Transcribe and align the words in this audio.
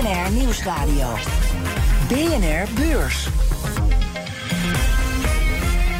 BNR 0.00 0.30
Nieuwsradio. 0.32 1.06
BNR 2.08 2.66
Beurs. 2.74 3.28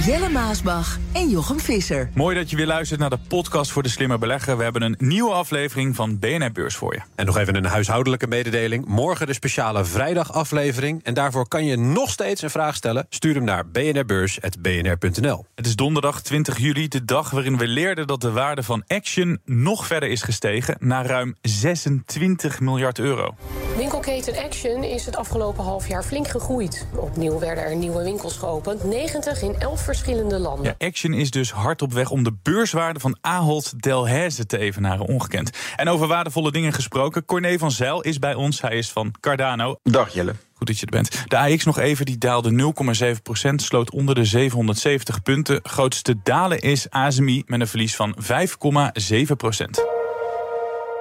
Jelle 0.04 0.28
Maasbach 0.28 0.98
en 1.12 1.28
Jochem 1.28 1.60
Visser. 1.60 2.10
Mooi 2.14 2.36
dat 2.36 2.50
je 2.50 2.56
weer 2.56 2.66
luistert 2.66 3.00
naar 3.00 3.10
de 3.10 3.18
podcast 3.28 3.70
voor 3.70 3.82
de 3.82 3.88
slimme 3.88 4.18
belegger. 4.18 4.56
We 4.56 4.62
hebben 4.62 4.82
een 4.82 4.94
nieuwe 4.98 5.32
aflevering 5.32 5.96
van 5.96 6.18
BNR 6.18 6.52
Beurs 6.52 6.76
voor 6.76 6.94
je. 6.94 7.00
En 7.14 7.26
nog 7.26 7.36
even 7.36 7.54
een 7.54 7.64
huishoudelijke 7.64 8.26
mededeling. 8.26 8.84
Morgen 8.86 9.26
de 9.26 9.32
speciale 9.32 9.84
vrijdagaflevering. 9.84 11.04
En 11.04 11.14
daarvoor 11.14 11.48
kan 11.48 11.64
je 11.64 11.76
nog 11.76 12.10
steeds 12.10 12.42
een 12.42 12.50
vraag 12.50 12.74
stellen. 12.74 13.06
Stuur 13.08 13.34
hem 13.34 13.44
naar 13.44 13.68
bnrbeurs.bnr.nl. 13.68 15.46
Het 15.54 15.66
is 15.66 15.76
donderdag 15.76 16.22
20 16.22 16.58
juli, 16.58 16.88
de 16.88 17.04
dag 17.04 17.30
waarin 17.30 17.58
we 17.58 17.66
leerden 17.66 18.06
dat 18.06 18.20
de 18.20 18.30
waarde 18.30 18.62
van 18.62 18.84
Action 18.86 19.40
nog 19.44 19.86
verder 19.86 20.08
is 20.08 20.22
gestegen 20.22 20.76
naar 20.78 21.06
ruim 21.06 21.34
26 21.42 22.60
miljard 22.60 22.98
euro. 22.98 23.34
Winkelketen 23.76 24.36
Action 24.36 24.84
is 24.84 25.06
het 25.06 25.16
afgelopen 25.16 25.64
half 25.64 25.88
jaar 25.88 26.02
flink 26.02 26.28
gegroeid. 26.28 26.86
Opnieuw 26.96 27.38
werden 27.38 27.64
er 27.64 27.76
nieuwe 27.76 28.02
winkels 28.02 28.36
geopend, 28.36 28.84
90 28.84 29.42
in 29.42 29.54
11 29.58 29.80
verschillende 29.80 30.38
landen. 30.38 30.64
Ja, 30.64 30.74
Action 31.00 31.20
is 31.20 31.30
dus 31.30 31.50
hard 31.50 31.82
op 31.82 31.92
weg 31.92 32.10
om 32.10 32.22
de 32.22 32.32
beurswaarde 32.42 33.00
van 33.00 33.18
Ahold 33.20 33.82
Delhaize 33.82 34.46
te 34.46 34.58
evenaren, 34.58 35.06
ongekend. 35.06 35.50
En 35.76 35.88
over 35.88 36.06
waardevolle 36.06 36.52
dingen 36.52 36.72
gesproken, 36.72 37.24
Corné 37.24 37.58
van 37.58 37.70
Zijl 37.70 38.02
is 38.02 38.18
bij 38.18 38.34
ons. 38.34 38.60
Hij 38.60 38.78
is 38.78 38.90
van 38.90 39.14
Cardano. 39.20 39.76
Dag 39.82 40.12
Jelle. 40.12 40.34
Goed 40.54 40.66
dat 40.66 40.78
je 40.78 40.86
er 40.86 40.92
bent. 40.92 41.30
De 41.30 41.38
AX 41.38 41.64
nog 41.64 41.78
even, 41.78 42.06
die 42.06 42.18
daalde 42.18 42.72
0,7 43.14 43.22
procent, 43.22 43.62
sloot 43.62 43.90
onder 43.90 44.14
de 44.14 44.24
770 44.24 45.22
punten. 45.22 45.60
Grootste 45.62 46.16
dalen 46.22 46.58
is 46.58 46.90
ASMI 46.90 47.42
met 47.46 47.60
een 47.60 47.68
verlies 47.68 47.96
van 47.96 48.16
5,7 48.20 49.99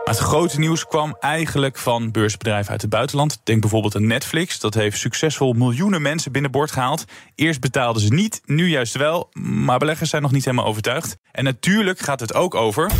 procent. 0.09 0.31
Het 0.31 0.39
grote 0.39 0.59
nieuws 0.59 0.87
kwam 0.87 1.15
eigenlijk 1.19 1.77
van 1.77 2.11
beursbedrijven 2.11 2.71
uit 2.71 2.81
het 2.81 2.89
buitenland. 2.89 3.41
Denk 3.43 3.61
bijvoorbeeld 3.61 3.95
aan 3.95 4.07
Netflix. 4.07 4.59
Dat 4.59 4.73
heeft 4.73 4.97
succesvol 4.97 5.53
miljoenen 5.53 6.01
mensen 6.01 6.31
binnenboord 6.31 6.71
gehaald. 6.71 7.05
Eerst 7.35 7.59
betaalden 7.59 8.01
ze 8.01 8.13
niet, 8.13 8.41
nu 8.45 8.69
juist 8.69 8.97
wel. 8.97 9.29
Maar 9.41 9.79
beleggers 9.79 10.09
zijn 10.09 10.21
nog 10.21 10.31
niet 10.31 10.45
helemaal 10.45 10.65
overtuigd. 10.65 11.17
En 11.31 11.43
natuurlijk 11.43 11.99
gaat 11.99 12.19
het 12.19 12.33
ook 12.33 12.55
over... 12.55 12.91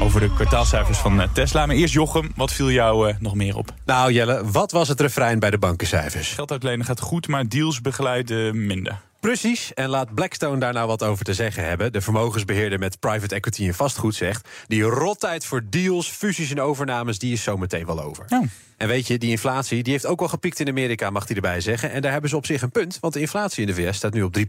Over 0.00 0.20
de 0.20 0.34
kwartaalcijfers 0.34 0.98
van 0.98 1.20
eh, 1.20 1.28
Tesla. 1.32 1.66
Maar 1.66 1.76
eerst 1.76 1.94
Jochem, 1.94 2.32
wat 2.36 2.52
viel 2.52 2.70
jou 2.70 3.08
uh, 3.08 3.14
nog 3.18 3.34
meer 3.34 3.56
op? 3.56 3.74
Nou 3.84 4.12
Jelle, 4.12 4.50
wat 4.50 4.72
was 4.72 4.88
het 4.88 5.00
refrein 5.00 5.38
bij 5.38 5.50
de 5.50 5.58
bankencijfers? 5.58 6.32
Geld 6.32 6.50
uitlenen 6.50 6.86
gaat 6.86 7.00
goed, 7.00 7.28
maar 7.28 7.48
deals 7.48 7.80
begeleiden 7.80 8.66
minder. 8.66 9.00
Precies, 9.20 9.74
en 9.74 9.88
laat 9.88 10.14
Blackstone 10.14 10.58
daar 10.58 10.72
nou 10.72 10.86
wat 10.86 11.02
over 11.02 11.24
te 11.24 11.34
zeggen 11.34 11.64
hebben. 11.64 11.92
De 11.92 12.00
vermogensbeheerder 12.00 12.78
met 12.78 13.00
private 13.00 13.34
equity 13.34 13.66
en 13.66 13.74
vastgoed 13.74 14.14
zegt... 14.14 14.48
die 14.66 14.82
rottijd 14.82 15.44
voor 15.44 15.62
deals, 15.70 16.08
fusies 16.08 16.50
en 16.50 16.60
overnames, 16.60 17.18
die 17.18 17.32
is 17.32 17.42
zometeen 17.42 17.86
wel 17.86 18.02
over. 18.02 18.24
Oh. 18.28 18.46
En 18.76 18.88
weet 18.88 19.06
je, 19.06 19.18
die 19.18 19.30
inflatie 19.30 19.82
die 19.82 19.92
heeft 19.92 20.06
ook 20.06 20.18
wel 20.18 20.28
gepiekt 20.28 20.60
in 20.60 20.68
Amerika, 20.68 21.10
mag 21.10 21.26
hij 21.26 21.36
erbij 21.36 21.60
zeggen. 21.60 21.90
En 21.90 22.02
daar 22.02 22.12
hebben 22.12 22.30
ze 22.30 22.36
op 22.36 22.46
zich 22.46 22.62
een 22.62 22.70
punt, 22.70 22.98
want 23.00 23.14
de 23.14 23.20
inflatie 23.20 23.66
in 23.66 23.74
de 23.74 23.82
VS 23.82 23.96
staat 23.96 24.12
nu 24.12 24.22
op 24.22 24.38
3%. 24.38 24.42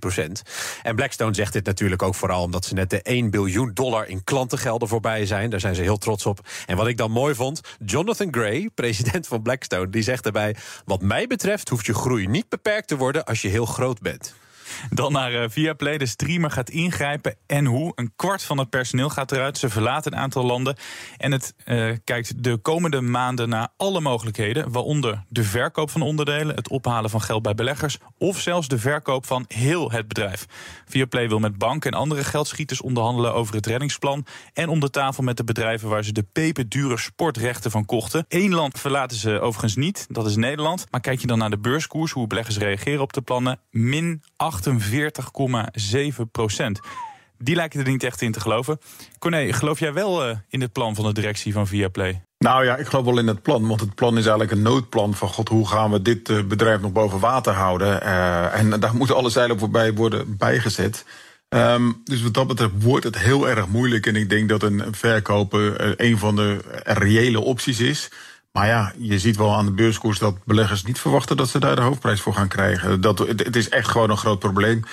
En 0.84 0.96
Blackstone 0.96 1.34
zegt 1.34 1.54
dit 1.54 1.66
natuurlijk 1.66 2.02
ook 2.02 2.16
vooral 2.16 2.44
omdat 2.44 2.66
ze 2.66 2.74
net 2.74 2.90
de 2.90 3.02
1 3.02 3.30
biljoen 3.30 3.72
dollar 3.74 4.08
in 4.08 4.24
klantengelden 4.24 4.88
voorbij 4.88 5.26
zijn. 5.26 5.50
Daar 5.50 5.60
zijn 5.60 5.76
ze 5.76 5.82
heel 5.82 5.98
trots 5.98 6.26
op. 6.26 6.48
En 6.66 6.78
wat 6.78 6.88
ik 6.88 6.98
dan 6.98 7.12
mooi 7.12 7.36
vond, 7.36 7.62
Jonathan 7.86 8.28
Gray, 8.32 8.70
president 8.76 9.28
van 9.28 9.42
Blackstone, 9.42 9.90
die 9.90 10.04
zegt 10.04 10.24
daarbij: 10.24 10.56
Wat 10.86 11.02
mij 11.02 11.28
betreft 11.28 11.70
hoeft 11.70 11.86
je 11.86 11.94
groei 11.94 12.28
niet 12.28 12.50
beperkt 12.50 12.88
te 12.88 12.98
worden 12.98 13.26
als 13.26 13.42
je 13.42 13.48
heel 13.48 13.66
groot 13.66 14.02
bent. 14.02 14.34
Dan 14.90 15.12
naar 15.12 15.34
uh, 15.34 15.44
Viaplay. 15.48 15.98
De 15.98 16.06
streamer 16.06 16.52
gaat 16.52 16.70
ingrijpen. 16.70 17.36
En 17.48 17.66
hoe? 17.66 17.92
Een 17.96 18.12
kwart 18.16 18.44
van 18.44 18.58
het 18.58 18.70
personeel 18.70 19.10
gaat 19.10 19.32
eruit. 19.32 19.58
Ze 19.58 19.70
verlaten 19.70 20.14
een 20.14 20.20
aantal 20.20 20.46
landen. 20.46 20.76
En 21.18 21.32
het 21.32 21.54
uh, 21.66 21.92
kijkt 22.04 22.44
de 22.44 22.58
komende 22.58 23.02
maanden 23.02 23.50
naar 23.50 23.68
alle 23.78 24.02
mogelijkheden. 24.02 24.72
Waaronder 24.72 25.24
de 25.30 25.44
verkoop 25.44 25.90
van 25.90 26.02
onderdelen, 26.02 26.56
het 26.56 26.70
ophalen 26.70 27.10
van 27.10 27.22
geld 27.22 27.42
bij 27.42 27.56
beleggers. 27.56 27.98
Of 28.18 28.40
zelfs 28.40 28.68
de 28.68 28.78
verkoop 28.78 29.26
van 29.26 29.46
heel 29.48 29.92
het 29.92 30.08
bedrijf. 30.08 30.46
Viaplay 30.86 31.28
wil 31.28 31.40
met 31.40 31.58
banken 31.58 31.92
en 31.92 31.98
andere 31.98 32.24
geldschieters 32.24 32.82
onderhandelen 32.82 33.34
over 33.34 33.56
het 33.56 33.66
reddingsplan. 33.66 34.26
En 34.54 34.70
om 34.70 34.80
de 34.80 34.90
tafel 34.90 35.24
met 35.24 35.38
de 35.38 35.44
bedrijven 35.44 35.90
waar 35.90 36.04
ze 36.04 36.12
de 36.12 36.26
peperdure 36.32 36.98
sportrechten 36.98 37.72
van 37.72 37.86
kochten. 37.86 38.26
Eén 38.28 38.54
land 38.54 38.80
verlaten 38.80 39.18
ze 39.18 39.40
overigens 39.40 39.76
niet. 39.76 40.08
Dat 40.10 40.26
is 40.26 40.36
Nederland. 40.36 40.86
Maar 40.92 41.02
kijk 41.02 41.20
je 41.20 41.28
dan 41.28 41.38
naar 41.38 41.50
de 41.50 41.58
beurskoers, 41.58 42.12
hoe 42.12 42.28
beleggers 42.28 42.58
reageren 42.58 43.02
op 43.02 43.14
de 43.14 43.22
plannen. 43.22 43.60
Min 43.72 44.24
8 44.36 44.68
48,7 44.78 46.32
procent. 46.32 46.80
Die 47.38 47.56
lijken 47.56 47.80
er 47.80 47.92
niet 47.92 48.04
echt 48.04 48.22
in 48.22 48.32
te 48.32 48.40
geloven. 48.40 48.80
Corné, 49.20 49.54
geloof 49.54 49.80
jij 49.80 49.94
wel 49.94 50.30
uh, 50.30 50.36
in 50.50 50.62
het 50.62 50.72
plan 50.72 50.96
van 50.96 51.06
de 51.06 51.14
directie 51.14 51.54
van 51.54 51.68
Viaplay? 51.68 52.22
Nou 52.38 52.66
ja, 52.66 52.76
ik 52.76 52.88
geloof 52.88 53.06
wel 53.06 53.18
in 53.18 53.28
het 53.28 53.42
plan. 53.42 53.68
Want 53.68 53.80
het 53.80 53.96
plan 53.96 54.12
is 54.18 54.26
eigenlijk 54.26 54.52
een 54.52 54.62
noodplan 54.62 55.14
van... 55.14 55.28
god, 55.28 55.50
hoe 55.50 55.68
gaan 55.68 55.92
we 55.92 56.02
dit 56.02 56.30
uh, 56.30 56.44
bedrijf 56.44 56.82
nog 56.82 56.92
boven 56.92 57.20
water 57.20 57.54
houden? 57.54 58.04
Uh, 58.04 58.60
en 58.60 58.80
daar 58.80 58.96
moeten 58.96 59.16
alle 59.16 59.30
zeilen 59.30 59.60
voorbij 59.60 59.94
worden 59.94 60.38
bijgezet. 60.38 61.06
Um, 61.50 62.02
dus 62.04 62.22
wat 62.22 62.34
dat 62.34 62.48
betreft 62.48 62.84
wordt 62.84 63.04
het 63.04 63.18
heel 63.18 63.50
erg 63.50 63.68
moeilijk. 63.68 64.06
En 64.06 64.16
ik 64.16 64.30
denk 64.30 64.50
dat 64.50 64.64
een 64.64 64.84
verkopen 64.92 65.94
een 66.06 66.18
van 66.18 66.36
de 66.36 66.58
reële 66.84 67.40
opties 67.40 67.80
is... 67.80 68.10
Maar 68.52 68.68
ja, 68.68 68.94
je 68.98 69.20
ziet 69.20 69.38
wel 69.38 69.56
aan 69.56 69.66
de 69.66 69.72
beurskoers 69.72 70.20
dat 70.20 70.44
beleggers 70.46 70.84
niet 70.84 71.00
verwachten 71.00 71.38
dat 71.38 71.50
ze 71.50 71.60
daar 71.60 71.76
de 71.76 71.82
hoofdprijs 71.82 72.22
voor 72.22 72.34
gaan 72.34 72.48
krijgen. 72.48 73.02
Dat, 73.02 73.20
het 73.20 73.56
is 73.56 73.70
echt 73.70 73.88
gewoon 73.88 74.10
een 74.10 74.18
groot 74.18 74.40
probleem. 74.40 74.84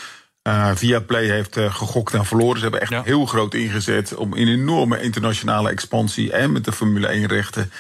Uh, 0.49 0.71
Viaplay 0.75 1.25
heeft 1.25 1.57
uh, 1.57 1.75
gegokt 1.75 2.15
en 2.15 2.25
verloren. 2.25 2.57
Ze 2.57 2.63
hebben 2.63 2.81
echt 2.81 2.91
ja. 2.91 3.03
heel 3.03 3.27
groot 3.27 3.55
ingezet 3.55 4.15
om 4.15 4.33
een 4.33 4.49
enorme 4.49 5.03
internationale 5.03 5.71
expansie 5.71 6.33
en 6.33 6.53
met 6.53 6.65
de 6.65 6.73
Formule 6.73 7.07
1 7.07 7.27
rechten. 7.27 7.73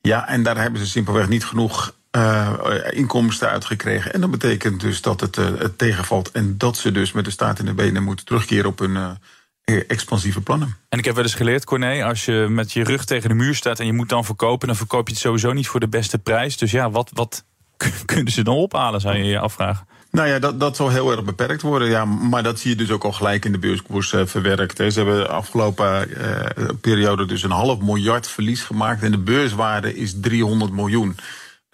Ja, 0.00 0.28
en 0.28 0.42
daar 0.42 0.56
hebben 0.56 0.80
ze 0.80 0.86
simpelweg 0.86 1.28
niet 1.28 1.44
genoeg 1.44 1.94
uh, 2.16 2.52
inkomsten 2.90 3.48
uitgekregen. 3.48 4.12
En 4.12 4.20
dat 4.20 4.30
betekent 4.30 4.80
dus 4.80 5.00
dat 5.00 5.20
het, 5.20 5.36
het 5.36 5.78
tegenvalt 5.78 6.30
en 6.30 6.58
dat 6.58 6.76
ze 6.76 6.92
dus 6.92 7.12
met 7.12 7.24
de 7.24 7.30
staat 7.30 7.58
in 7.58 7.64
de 7.64 7.74
benen 7.74 8.02
moeten 8.02 8.24
terugkeren 8.24 8.66
op 8.66 8.78
hun 8.78 9.18
expansieve 9.64 10.40
plannen. 10.40 10.76
En 10.88 10.98
ik 10.98 11.04
heb 11.04 11.14
wel 11.14 11.24
eens 11.24 11.34
geleerd, 11.34 11.64
Corné, 11.64 12.04
als 12.04 12.24
je 12.24 12.46
met 12.50 12.72
je 12.72 12.84
rug 12.84 13.04
tegen 13.04 13.28
de 13.28 13.34
muur 13.34 13.54
staat 13.54 13.80
en 13.80 13.86
je 13.86 13.92
moet 13.92 14.08
dan 14.08 14.24
verkopen, 14.24 14.66
dan 14.66 14.76
verkoop 14.76 15.06
je 15.06 15.12
het 15.12 15.22
sowieso 15.22 15.52
niet 15.52 15.68
voor 15.68 15.80
de 15.80 15.88
beste 15.88 16.18
prijs. 16.18 16.56
Dus 16.56 16.70
ja, 16.70 16.90
wat, 16.90 17.10
wat 17.14 17.44
kunnen 18.04 18.32
ze 18.32 18.42
dan 18.42 18.54
ophalen, 18.54 19.00
zou 19.00 19.16
je 19.16 19.24
je 19.24 19.38
afvragen? 19.38 19.86
Nou 20.12 20.28
ja, 20.28 20.38
dat, 20.38 20.60
dat 20.60 20.76
zal 20.76 20.90
heel 20.90 21.10
erg 21.10 21.24
beperkt 21.24 21.62
worden. 21.62 21.88
Ja, 21.88 22.04
maar 22.04 22.42
dat 22.42 22.60
zie 22.60 22.70
je 22.70 22.76
dus 22.76 22.90
ook 22.90 23.04
al 23.04 23.12
gelijk 23.12 23.44
in 23.44 23.52
de 23.52 23.58
beurskoers 23.58 24.12
uh, 24.12 24.26
verwerkt. 24.26 24.78
Hè. 24.78 24.90
Ze 24.90 24.98
hebben 24.98 25.16
de 25.16 25.28
afgelopen 25.28 26.10
uh, 26.10 26.68
periode 26.80 27.26
dus 27.26 27.42
een 27.42 27.50
half 27.50 27.80
miljard 27.80 28.28
verlies 28.28 28.62
gemaakt. 28.62 29.02
En 29.02 29.10
de 29.10 29.18
beurswaarde 29.18 29.96
is 29.96 30.20
300 30.20 30.72
miljoen. 30.72 31.16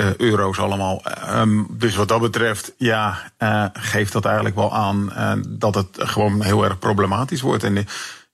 Uh, 0.02 0.16
euro's 0.16 0.58
allemaal. 0.58 1.02
Um, 1.34 1.66
dus 1.70 1.96
wat 1.96 2.08
dat 2.08 2.20
betreft, 2.20 2.72
ja, 2.76 3.18
uh, 3.38 3.64
geeft 3.72 4.12
dat 4.12 4.24
eigenlijk 4.24 4.54
wel 4.54 4.74
aan 4.74 5.12
uh, 5.16 5.32
dat 5.48 5.74
het 5.74 5.88
gewoon 5.92 6.42
heel 6.42 6.64
erg 6.64 6.78
problematisch 6.78 7.40
wordt. 7.40 7.62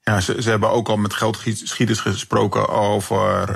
Ja, 0.05 0.21
ze, 0.21 0.43
ze 0.43 0.51
hebben 0.51 0.71
ook 0.71 0.89
al 0.89 0.97
met 0.97 1.15
geldschieters 1.15 2.01
gesproken 2.01 2.69
over 2.69 3.47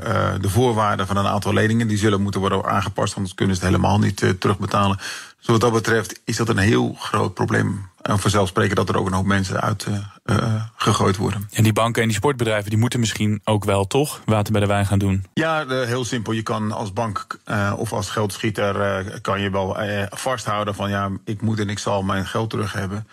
de 0.40 0.50
voorwaarden 0.50 1.06
van 1.06 1.16
een 1.16 1.26
aantal 1.26 1.52
leningen. 1.52 1.88
Die 1.88 1.98
zullen 1.98 2.22
moeten 2.22 2.40
worden 2.40 2.64
aangepast, 2.64 3.16
anders 3.16 3.34
kunnen 3.34 3.56
ze 3.56 3.62
het 3.62 3.70
helemaal 3.70 3.98
niet 3.98 4.16
terugbetalen. 4.38 4.96
Dus 5.38 5.46
wat 5.46 5.60
dat 5.60 5.72
betreft 5.72 6.20
is 6.24 6.36
dat 6.36 6.48
een 6.48 6.58
heel 6.58 6.94
groot 6.98 7.34
probleem. 7.34 7.88
En 8.02 8.18
vanzelfsprekend 8.18 8.76
dat 8.76 8.88
er 8.88 8.96
ook 8.96 9.06
een 9.06 9.12
hoop 9.12 9.26
mensen 9.26 9.60
uit 9.60 9.86
uh, 9.88 9.98
uh, 10.24 10.62
gegooid 10.76 11.16
worden. 11.16 11.48
En 11.52 11.62
die 11.62 11.72
banken 11.72 12.02
en 12.02 12.08
die 12.08 12.16
sportbedrijven 12.16 12.70
die 12.70 12.78
moeten 12.78 13.00
misschien 13.00 13.40
ook 13.44 13.64
wel 13.64 13.86
toch 13.86 14.20
water 14.24 14.52
bij 14.52 14.60
de 14.60 14.66
wijn 14.66 14.86
gaan 14.86 14.98
doen? 14.98 15.26
Ja, 15.34 15.66
heel 15.66 16.04
simpel. 16.04 16.32
Je 16.32 16.42
kan 16.42 16.72
als 16.72 16.92
bank 16.92 17.38
of 17.76 17.92
als 17.92 18.10
geldschieter 18.10 19.20
kan 19.20 19.40
je 19.40 19.50
wel 19.50 19.76
vasthouden 20.10 20.74
van 20.74 20.90
ja, 20.90 21.10
ik 21.24 21.40
moet 21.40 21.58
en 21.58 21.68
ik 21.68 21.78
zal 21.78 22.02
mijn 22.02 22.26
geld 22.26 22.50
terug 22.50 22.72
hebben. 22.72 23.06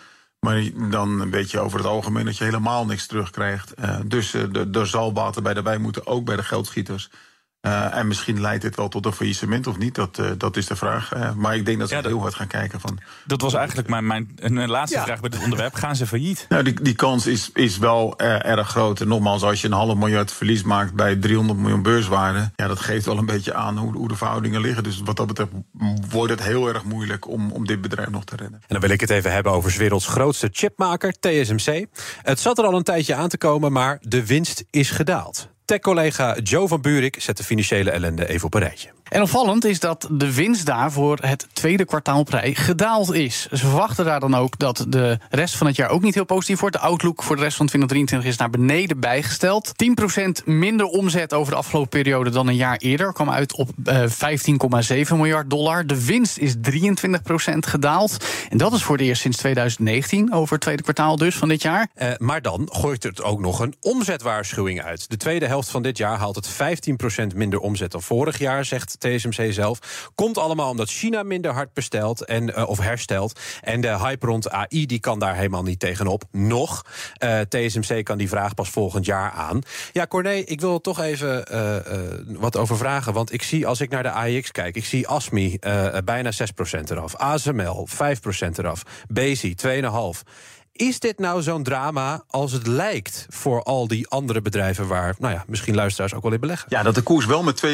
Maar 0.46 0.90
dan 0.90 1.30
weet 1.30 1.50
je 1.50 1.60
over 1.60 1.78
het 1.78 1.86
algemeen 1.86 2.24
dat 2.24 2.36
je 2.36 2.44
helemaal 2.44 2.86
niks 2.86 3.06
terugkrijgt. 3.06 3.74
dus 4.04 4.34
er 4.72 4.86
zal 4.86 5.12
water 5.12 5.42
bij 5.42 5.54
wijn 5.62 5.80
moeten, 5.80 6.06
ook 6.06 6.24
bij 6.24 6.36
de 6.36 6.42
geldschieters. 6.42 7.10
Uh, 7.66 7.96
en 7.96 8.06
misschien 8.06 8.40
leidt 8.40 8.62
dit 8.62 8.76
wel 8.76 8.88
tot 8.88 9.06
een 9.06 9.12
faillissement 9.12 9.66
of 9.66 9.78
niet, 9.78 9.94
dat, 9.94 10.18
uh, 10.18 10.30
dat 10.38 10.56
is 10.56 10.66
de 10.66 10.76
vraag. 10.76 11.14
Uh, 11.14 11.32
maar 11.32 11.56
ik 11.56 11.66
denk 11.66 11.78
dat 11.78 11.88
ze 11.88 11.94
ja, 11.94 12.02
heel 12.02 12.20
hard 12.20 12.34
gaan 12.34 12.46
kijken 12.46 12.80
van... 12.80 12.98
Dat 13.24 13.40
was 13.40 13.54
eigenlijk 13.54 13.88
mijn, 13.88 14.06
mijn 14.06 14.30
een 14.36 14.68
laatste 14.68 14.96
ja. 14.98 15.04
vraag 15.04 15.20
bij 15.20 15.30
dit 15.30 15.42
onderwerp. 15.42 15.74
Gaan 15.74 15.96
ze 15.96 16.06
failliet? 16.06 16.46
Nou, 16.48 16.62
die, 16.62 16.82
die 16.82 16.94
kans 16.94 17.26
is, 17.26 17.50
is 17.52 17.78
wel 17.78 18.18
erg 18.18 18.68
groot. 18.68 19.00
En 19.00 19.08
nogmaals, 19.08 19.42
als 19.42 19.60
je 19.60 19.66
een 19.66 19.72
half 19.72 19.94
miljard 19.94 20.32
verlies 20.32 20.62
maakt 20.62 20.94
bij 20.94 21.16
300 21.16 21.58
miljoen 21.58 21.82
beurswaarde... 21.82 22.50
ja, 22.56 22.66
dat 22.66 22.80
geeft 22.80 23.06
wel 23.06 23.18
een 23.18 23.26
beetje 23.26 23.54
aan 23.54 23.78
hoe, 23.78 23.92
hoe 23.92 24.08
de 24.08 24.16
verhoudingen 24.16 24.60
liggen. 24.60 24.82
Dus 24.82 25.00
wat 25.04 25.16
dat 25.16 25.26
betreft 25.26 25.50
wordt 26.10 26.32
het 26.32 26.42
heel 26.42 26.68
erg 26.68 26.84
moeilijk 26.84 27.28
om, 27.28 27.50
om 27.50 27.66
dit 27.66 27.80
bedrijf 27.80 28.08
nog 28.08 28.24
te 28.24 28.36
redden. 28.36 28.58
En 28.58 28.66
dan 28.68 28.80
wil 28.80 28.90
ik 28.90 29.00
het 29.00 29.10
even 29.10 29.32
hebben 29.32 29.52
over 29.52 29.70
's 29.70 29.76
werelds 29.76 30.06
grootste 30.06 30.48
chipmaker, 30.52 31.12
TSMC. 31.20 31.86
Het 32.22 32.40
zat 32.40 32.58
er 32.58 32.64
al 32.64 32.74
een 32.74 32.82
tijdje 32.82 33.14
aan 33.14 33.28
te 33.28 33.38
komen, 33.38 33.72
maar 33.72 33.98
de 34.00 34.26
winst 34.26 34.64
is 34.70 34.90
gedaald. 34.90 35.54
Tech-collega 35.66 36.36
Joe 36.42 36.68
van 36.68 36.80
Buurik 36.80 37.20
zet 37.20 37.36
de 37.36 37.44
financiële 37.44 37.90
ellende 37.90 38.28
even 38.28 38.46
op 38.46 38.54
een 38.54 38.60
rijtje. 38.60 38.95
En 39.08 39.22
opvallend 39.22 39.64
is 39.64 39.80
dat 39.80 40.08
de 40.10 40.34
winst 40.34 40.66
daar 40.66 40.92
voor 40.92 41.18
het 41.20 41.46
tweede 41.52 41.84
kwartaal 41.84 42.18
op 42.18 42.28
rij 42.28 42.54
gedaald 42.54 43.14
is. 43.14 43.46
Ze 43.50 43.56
verwachten 43.56 44.04
daar 44.04 44.20
dan 44.20 44.34
ook 44.34 44.58
dat 44.58 44.86
de 44.88 45.18
rest 45.30 45.56
van 45.56 45.66
het 45.66 45.76
jaar 45.76 45.90
ook 45.90 46.02
niet 46.02 46.14
heel 46.14 46.24
positief 46.24 46.60
wordt. 46.60 46.76
De 46.76 46.82
outlook 46.82 47.22
voor 47.22 47.36
de 47.36 47.42
rest 47.42 47.56
van 47.56 47.66
2023 47.66 48.30
is 48.30 48.36
naar 48.36 48.50
beneden 48.50 49.00
bijgesteld. 49.00 49.72
10% 50.40 50.44
minder 50.44 50.86
omzet 50.86 51.34
over 51.34 51.52
de 51.52 51.58
afgelopen 51.58 51.88
periode 51.88 52.30
dan 52.30 52.48
een 52.48 52.56
jaar 52.56 52.76
eerder. 52.76 53.12
Kwam 53.12 53.30
uit 53.30 53.54
op 53.54 53.70
uh, 53.84 54.02
15,7 55.06 55.14
miljard 55.14 55.50
dollar. 55.50 55.86
De 55.86 56.04
winst 56.04 56.38
is 56.38 56.54
23% 56.54 56.58
gedaald. 57.58 58.24
En 58.48 58.58
dat 58.58 58.72
is 58.72 58.82
voor 58.82 58.96
het 58.96 59.06
eerst 59.06 59.22
sinds 59.22 59.36
2019, 59.36 60.32
over 60.32 60.52
het 60.52 60.62
tweede 60.62 60.82
kwartaal 60.82 61.16
dus 61.16 61.36
van 61.36 61.48
dit 61.48 61.62
jaar. 61.62 61.88
Uh, 61.96 62.08
maar 62.18 62.42
dan 62.42 62.68
gooit 62.72 63.02
het 63.02 63.22
ook 63.22 63.40
nog 63.40 63.60
een 63.60 63.74
omzetwaarschuwing 63.80 64.82
uit. 64.82 65.10
De 65.10 65.16
tweede 65.16 65.46
helft 65.46 65.70
van 65.70 65.82
dit 65.82 65.98
jaar 65.98 66.18
haalt 66.18 66.36
het 66.36 66.50
15% 67.32 67.36
minder 67.36 67.58
omzet 67.58 67.92
dan 67.92 68.02
vorig 68.02 68.38
jaar, 68.38 68.64
zegt 68.64 68.95
TSMC 68.98 69.52
zelf. 69.52 70.10
Komt 70.14 70.38
allemaal 70.38 70.70
omdat 70.70 70.90
China 70.90 71.22
minder 71.22 71.52
hard 71.52 71.72
bestelt 71.72 72.24
en, 72.24 72.48
uh, 72.48 72.68
of 72.68 72.78
herstelt. 72.78 73.40
En 73.62 73.80
de 73.80 73.98
hype 73.98 74.26
rond 74.26 74.50
AI 74.50 74.86
die 74.86 75.00
kan 75.00 75.18
daar 75.18 75.36
helemaal 75.36 75.62
niet 75.62 75.80
tegenop. 75.80 76.24
Nog. 76.30 76.84
Uh, 77.18 77.40
TSMC 77.40 78.04
kan 78.04 78.18
die 78.18 78.28
vraag 78.28 78.54
pas 78.54 78.68
volgend 78.68 79.04
jaar 79.04 79.30
aan. 79.30 79.62
Ja, 79.92 80.06
Corné, 80.06 80.34
ik 80.34 80.60
wil 80.60 80.80
toch 80.80 81.00
even 81.00 81.44
uh, 81.52 81.76
wat 82.38 82.56
over 82.56 82.76
vragen. 82.76 83.12
Want 83.12 83.32
ik 83.32 83.42
zie, 83.42 83.66
als 83.66 83.80
ik 83.80 83.90
naar 83.90 84.02
de 84.02 84.10
AIX 84.10 84.50
kijk, 84.50 84.76
ik 84.76 84.84
zie 84.84 85.08
ASMI 85.08 85.58
bijna 86.04 86.32
6% 86.32 86.90
eraf. 86.90 87.16
ASML 87.16 87.88
5% 87.88 87.94
eraf. 88.56 88.82
Bezi 89.08 89.54
2,5%. 89.66 89.76
Is 90.76 91.00
dit 91.00 91.18
nou 91.18 91.42
zo'n 91.42 91.62
drama 91.62 92.24
als 92.28 92.52
het 92.52 92.66
lijkt 92.66 93.26
voor 93.28 93.62
al 93.62 93.88
die 93.88 94.08
andere 94.08 94.42
bedrijven 94.42 94.86
waar, 94.86 95.14
nou 95.18 95.34
ja, 95.34 95.44
misschien 95.46 95.74
luisteraars 95.74 96.14
ook 96.14 96.22
wel 96.22 96.32
in 96.32 96.40
beleggen? 96.40 96.66
Ja, 96.70 96.82
dat 96.82 96.94
de 96.94 97.02
koers 97.02 97.26
wel 97.26 97.42
met 97.42 97.62
32% 97.66 97.68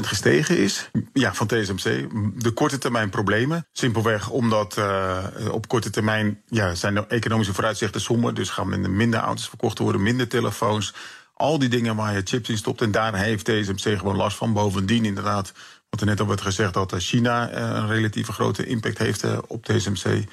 gestegen 0.00 0.58
is. 0.58 0.90
Ja, 1.12 1.34
van 1.34 1.46
TSMC. 1.46 2.08
De 2.42 2.50
korte 2.54 2.78
termijn 2.78 3.10
problemen. 3.10 3.66
Simpelweg 3.72 4.30
omdat 4.30 4.76
uh, 4.78 5.24
op 5.50 5.68
korte 5.68 5.90
termijn 5.90 6.42
ja, 6.46 6.74
zijn 6.74 6.94
de 6.94 7.06
economische 7.06 7.54
vooruitzichten 7.54 8.00
somber. 8.00 8.34
Dus 8.34 8.50
gaan 8.50 8.72
er 8.72 8.90
minder 8.90 9.20
auto's 9.20 9.48
verkocht 9.48 9.78
worden, 9.78 10.02
minder 10.02 10.28
telefoons. 10.28 10.94
Al 11.34 11.58
die 11.58 11.68
dingen 11.68 11.96
waar 11.96 12.14
je 12.14 12.20
chips 12.24 12.48
in 12.48 12.56
stopt. 12.56 12.80
En 12.80 12.90
daar 12.90 13.14
heeft 13.14 13.44
TSMC 13.44 13.98
gewoon 13.98 14.16
last 14.16 14.36
van. 14.36 14.52
Bovendien 14.52 15.04
inderdaad, 15.04 15.52
wat 15.90 16.00
er 16.00 16.06
net 16.06 16.20
al 16.20 16.26
werd 16.26 16.40
gezegd, 16.40 16.74
dat 16.74 16.94
China 16.96 17.50
uh, 17.50 17.58
een 17.58 17.88
relatieve 17.88 18.32
grote 18.32 18.66
impact 18.66 18.98
heeft 18.98 19.24
op 19.46 19.64
TSMC. 19.64 20.24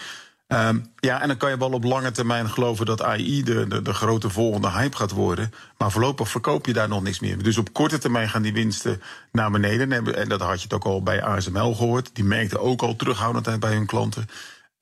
Um, 0.47 0.85
ja, 0.95 1.21
en 1.21 1.27
dan 1.27 1.37
kan 1.37 1.49
je 1.49 1.57
wel 1.57 1.71
op 1.71 1.83
lange 1.83 2.11
termijn 2.11 2.49
geloven 2.49 2.85
dat 2.85 3.01
AI 3.01 3.43
de, 3.43 3.67
de, 3.67 3.81
de, 3.81 3.93
grote 3.93 4.29
volgende 4.29 4.69
hype 4.69 4.97
gaat 4.97 5.11
worden. 5.11 5.51
Maar 5.77 5.91
voorlopig 5.91 6.29
verkoop 6.29 6.65
je 6.65 6.73
daar 6.73 6.87
nog 6.87 7.03
niks 7.03 7.19
meer. 7.19 7.43
Dus 7.43 7.57
op 7.57 7.73
korte 7.73 7.97
termijn 7.97 8.29
gaan 8.29 8.41
die 8.41 8.53
winsten 8.53 9.01
naar 9.31 9.51
beneden. 9.51 10.15
En 10.15 10.29
dat 10.29 10.41
had 10.41 10.57
je 10.57 10.63
het 10.63 10.73
ook 10.73 10.85
al 10.85 11.03
bij 11.03 11.23
ASML 11.23 11.75
gehoord. 11.75 12.09
Die 12.15 12.23
merkten 12.23 12.59
ook 12.59 12.81
al 12.81 12.95
terughoudendheid 12.95 13.59
bij 13.59 13.73
hun 13.73 13.85
klanten. 13.85 14.27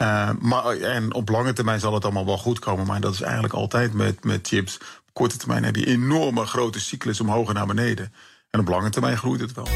Uh, 0.01 0.29
maar, 0.39 0.65
en 0.65 1.13
op 1.13 1.29
lange 1.29 1.53
termijn 1.53 1.79
zal 1.79 1.93
het 1.93 2.03
allemaal 2.03 2.25
wel 2.25 2.37
goed 2.37 2.59
komen. 2.59 2.85
Maar 2.85 3.01
dat 3.01 3.13
is 3.13 3.21
eigenlijk 3.21 3.53
altijd 3.53 3.93
met, 3.93 4.23
met 4.23 4.47
chips. 4.47 4.77
Op 4.77 5.13
korte 5.13 5.37
termijn 5.37 5.63
heb 5.63 5.75
je 5.75 5.85
enorme 5.85 6.45
grote 6.45 6.79
cyclus 6.79 7.21
omhoog 7.21 7.47
en 7.47 7.53
naar 7.53 7.67
beneden. 7.67 8.13
En 8.49 8.59
op 8.59 8.67
lange 8.67 8.89
termijn 8.89 9.17
groeit 9.17 9.41
het 9.41 9.53
wel. 9.53 9.67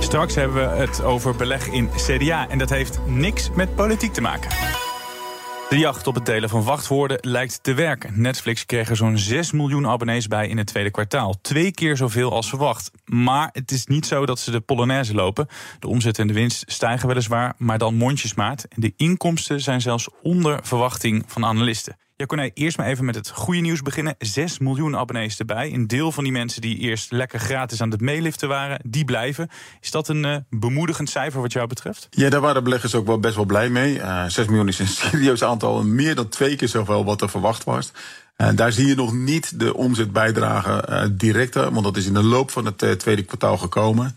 Straks 0.00 0.34
hebben 0.34 0.70
we 0.70 0.76
het 0.76 1.02
over 1.02 1.36
beleg 1.36 1.66
in 1.66 1.90
CDA. 1.96 2.48
En 2.48 2.58
dat 2.58 2.70
heeft 2.70 2.98
niks 3.06 3.50
met 3.50 3.74
politiek 3.74 4.12
te 4.12 4.20
maken. 4.20 4.50
De 5.68 5.78
jacht 5.78 6.06
op 6.06 6.14
het 6.14 6.26
delen 6.26 6.48
van 6.48 6.62
wachtwoorden 6.62 7.18
lijkt 7.20 7.62
te 7.62 7.74
werken. 7.74 8.20
Netflix 8.20 8.66
kreeg 8.66 8.90
er 8.90 8.96
zo'n 8.96 9.18
6 9.18 9.52
miljoen 9.52 9.86
abonnees 9.86 10.26
bij 10.26 10.48
in 10.48 10.58
het 10.58 10.66
tweede 10.66 10.90
kwartaal. 10.90 11.40
Twee 11.40 11.70
keer 11.70 11.96
zoveel 11.96 12.32
als 12.32 12.48
verwacht. 12.48 12.90
Maar 13.04 13.48
het 13.52 13.70
is 13.70 13.86
niet 13.86 14.06
zo 14.06 14.26
dat 14.26 14.38
ze 14.38 14.50
de 14.50 14.60
Polonaise 14.60 15.14
lopen. 15.14 15.46
De 15.78 15.88
omzet 15.88 16.18
en 16.18 16.26
de 16.26 16.32
winst 16.32 16.64
stijgen 16.66 17.08
weliswaar, 17.08 17.54
maar 17.58 17.78
dan 17.78 17.94
mondjesmaat. 17.94 18.66
De 18.74 18.92
inkomsten 18.96 19.60
zijn 19.60 19.80
zelfs 19.80 20.08
onder 20.22 20.58
verwachting 20.62 21.24
van 21.26 21.44
analisten. 21.44 21.96
Ja, 22.18 22.26
Corné, 22.26 22.50
eerst 22.54 22.76
maar 22.76 22.86
even 22.86 23.04
met 23.04 23.14
het 23.14 23.28
goede 23.28 23.60
nieuws 23.60 23.82
beginnen. 23.82 24.14
6 24.18 24.58
miljoen 24.58 24.96
abonnees 24.96 25.38
erbij. 25.38 25.72
Een 25.72 25.86
deel 25.86 26.12
van 26.12 26.24
die 26.24 26.32
mensen 26.32 26.60
die 26.60 26.78
eerst 26.78 27.12
lekker 27.12 27.38
gratis 27.38 27.80
aan 27.80 27.90
het 27.90 28.00
meeliften 28.00 28.48
waren, 28.48 28.80
die 28.84 29.04
blijven. 29.04 29.48
Is 29.80 29.90
dat 29.90 30.08
een 30.08 30.24
uh, 30.24 30.36
bemoedigend 30.50 31.10
cijfer 31.10 31.40
wat 31.40 31.52
jou 31.52 31.66
betreft? 31.66 32.06
Ja, 32.10 32.30
daar 32.30 32.40
waren 32.40 32.64
beleggers 32.64 32.94
ook 32.94 33.06
wel 33.06 33.20
best 33.20 33.34
wel 33.34 33.44
blij 33.44 33.68
mee. 33.68 33.94
Uh, 33.94 34.24
eh, 34.24 34.30
6 34.30 34.46
miljoen 34.46 34.68
is 34.68 34.78
een 34.78 34.88
serieus 35.10 35.44
aantal. 35.44 35.84
Meer 35.84 36.14
dan 36.14 36.28
twee 36.28 36.56
keer 36.56 36.68
zoveel 36.68 37.04
wat 37.04 37.22
er 37.22 37.30
verwacht 37.30 37.64
was. 37.64 37.92
Uh, 38.36 38.48
daar 38.54 38.72
zie 38.72 38.86
je 38.86 38.94
nog 38.94 39.12
niet 39.12 39.60
de 39.60 39.74
omzetbijdrage 39.74 40.88
uh, 40.88 41.04
direct, 41.10 41.54
want 41.54 41.82
dat 41.82 41.96
is 41.96 42.06
in 42.06 42.14
de 42.14 42.22
loop 42.22 42.50
van 42.50 42.64
het 42.64 42.98
tweede 42.98 43.22
kwartaal 43.22 43.58
gekomen. 43.58 44.16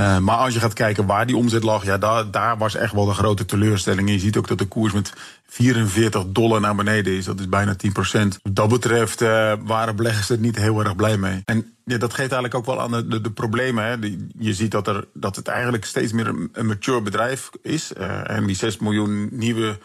Uh, 0.00 0.18
maar 0.18 0.36
als 0.36 0.54
je 0.54 0.60
gaat 0.60 0.72
kijken 0.72 1.06
waar 1.06 1.26
die 1.26 1.36
omzet 1.36 1.62
lag, 1.62 1.84
ja, 1.84 1.98
daar, 1.98 2.30
daar 2.30 2.58
was 2.58 2.74
echt 2.74 2.92
wel 2.92 3.04
de 3.04 3.12
grote 3.12 3.44
teleurstelling. 3.44 4.08
En 4.08 4.14
je 4.14 4.20
ziet 4.20 4.36
ook 4.36 4.48
dat 4.48 4.58
de 4.58 4.66
koers 4.66 4.92
met 4.92 5.12
44 5.46 6.24
dollar 6.26 6.60
naar 6.60 6.74
beneden 6.74 7.12
is. 7.12 7.24
Dat 7.24 7.40
is 7.40 7.48
bijna 7.48 7.74
10 7.74 7.92
procent. 7.92 8.38
Wat 8.42 8.56
dat 8.56 8.68
betreft 8.68 9.22
uh, 9.22 9.52
waren 9.62 9.96
beleggers 9.96 10.30
er 10.30 10.38
niet 10.38 10.56
heel 10.56 10.80
erg 10.80 10.96
blij 10.96 11.16
mee. 11.16 11.42
En 11.44 11.74
ja, 11.84 11.98
dat 11.98 12.14
geeft 12.14 12.32
eigenlijk 12.32 12.54
ook 12.54 12.66
wel 12.66 12.80
aan 12.80 12.90
de, 12.90 13.06
de, 13.06 13.20
de 13.20 13.30
problemen. 13.30 13.84
Hè. 13.84 13.94
je 14.38 14.54
ziet 14.54 14.70
dat, 14.70 14.86
er, 14.86 15.08
dat 15.14 15.36
het 15.36 15.48
eigenlijk 15.48 15.84
steeds 15.84 16.12
meer 16.12 16.26
een, 16.26 16.48
een 16.52 16.66
mature 16.66 17.02
bedrijf 17.02 17.50
is. 17.62 17.92
Uh, 17.98 18.30
en 18.30 18.46
die 18.46 18.56
6 18.56 18.78
miljoen 18.78 19.28
nieuwe 19.32 19.78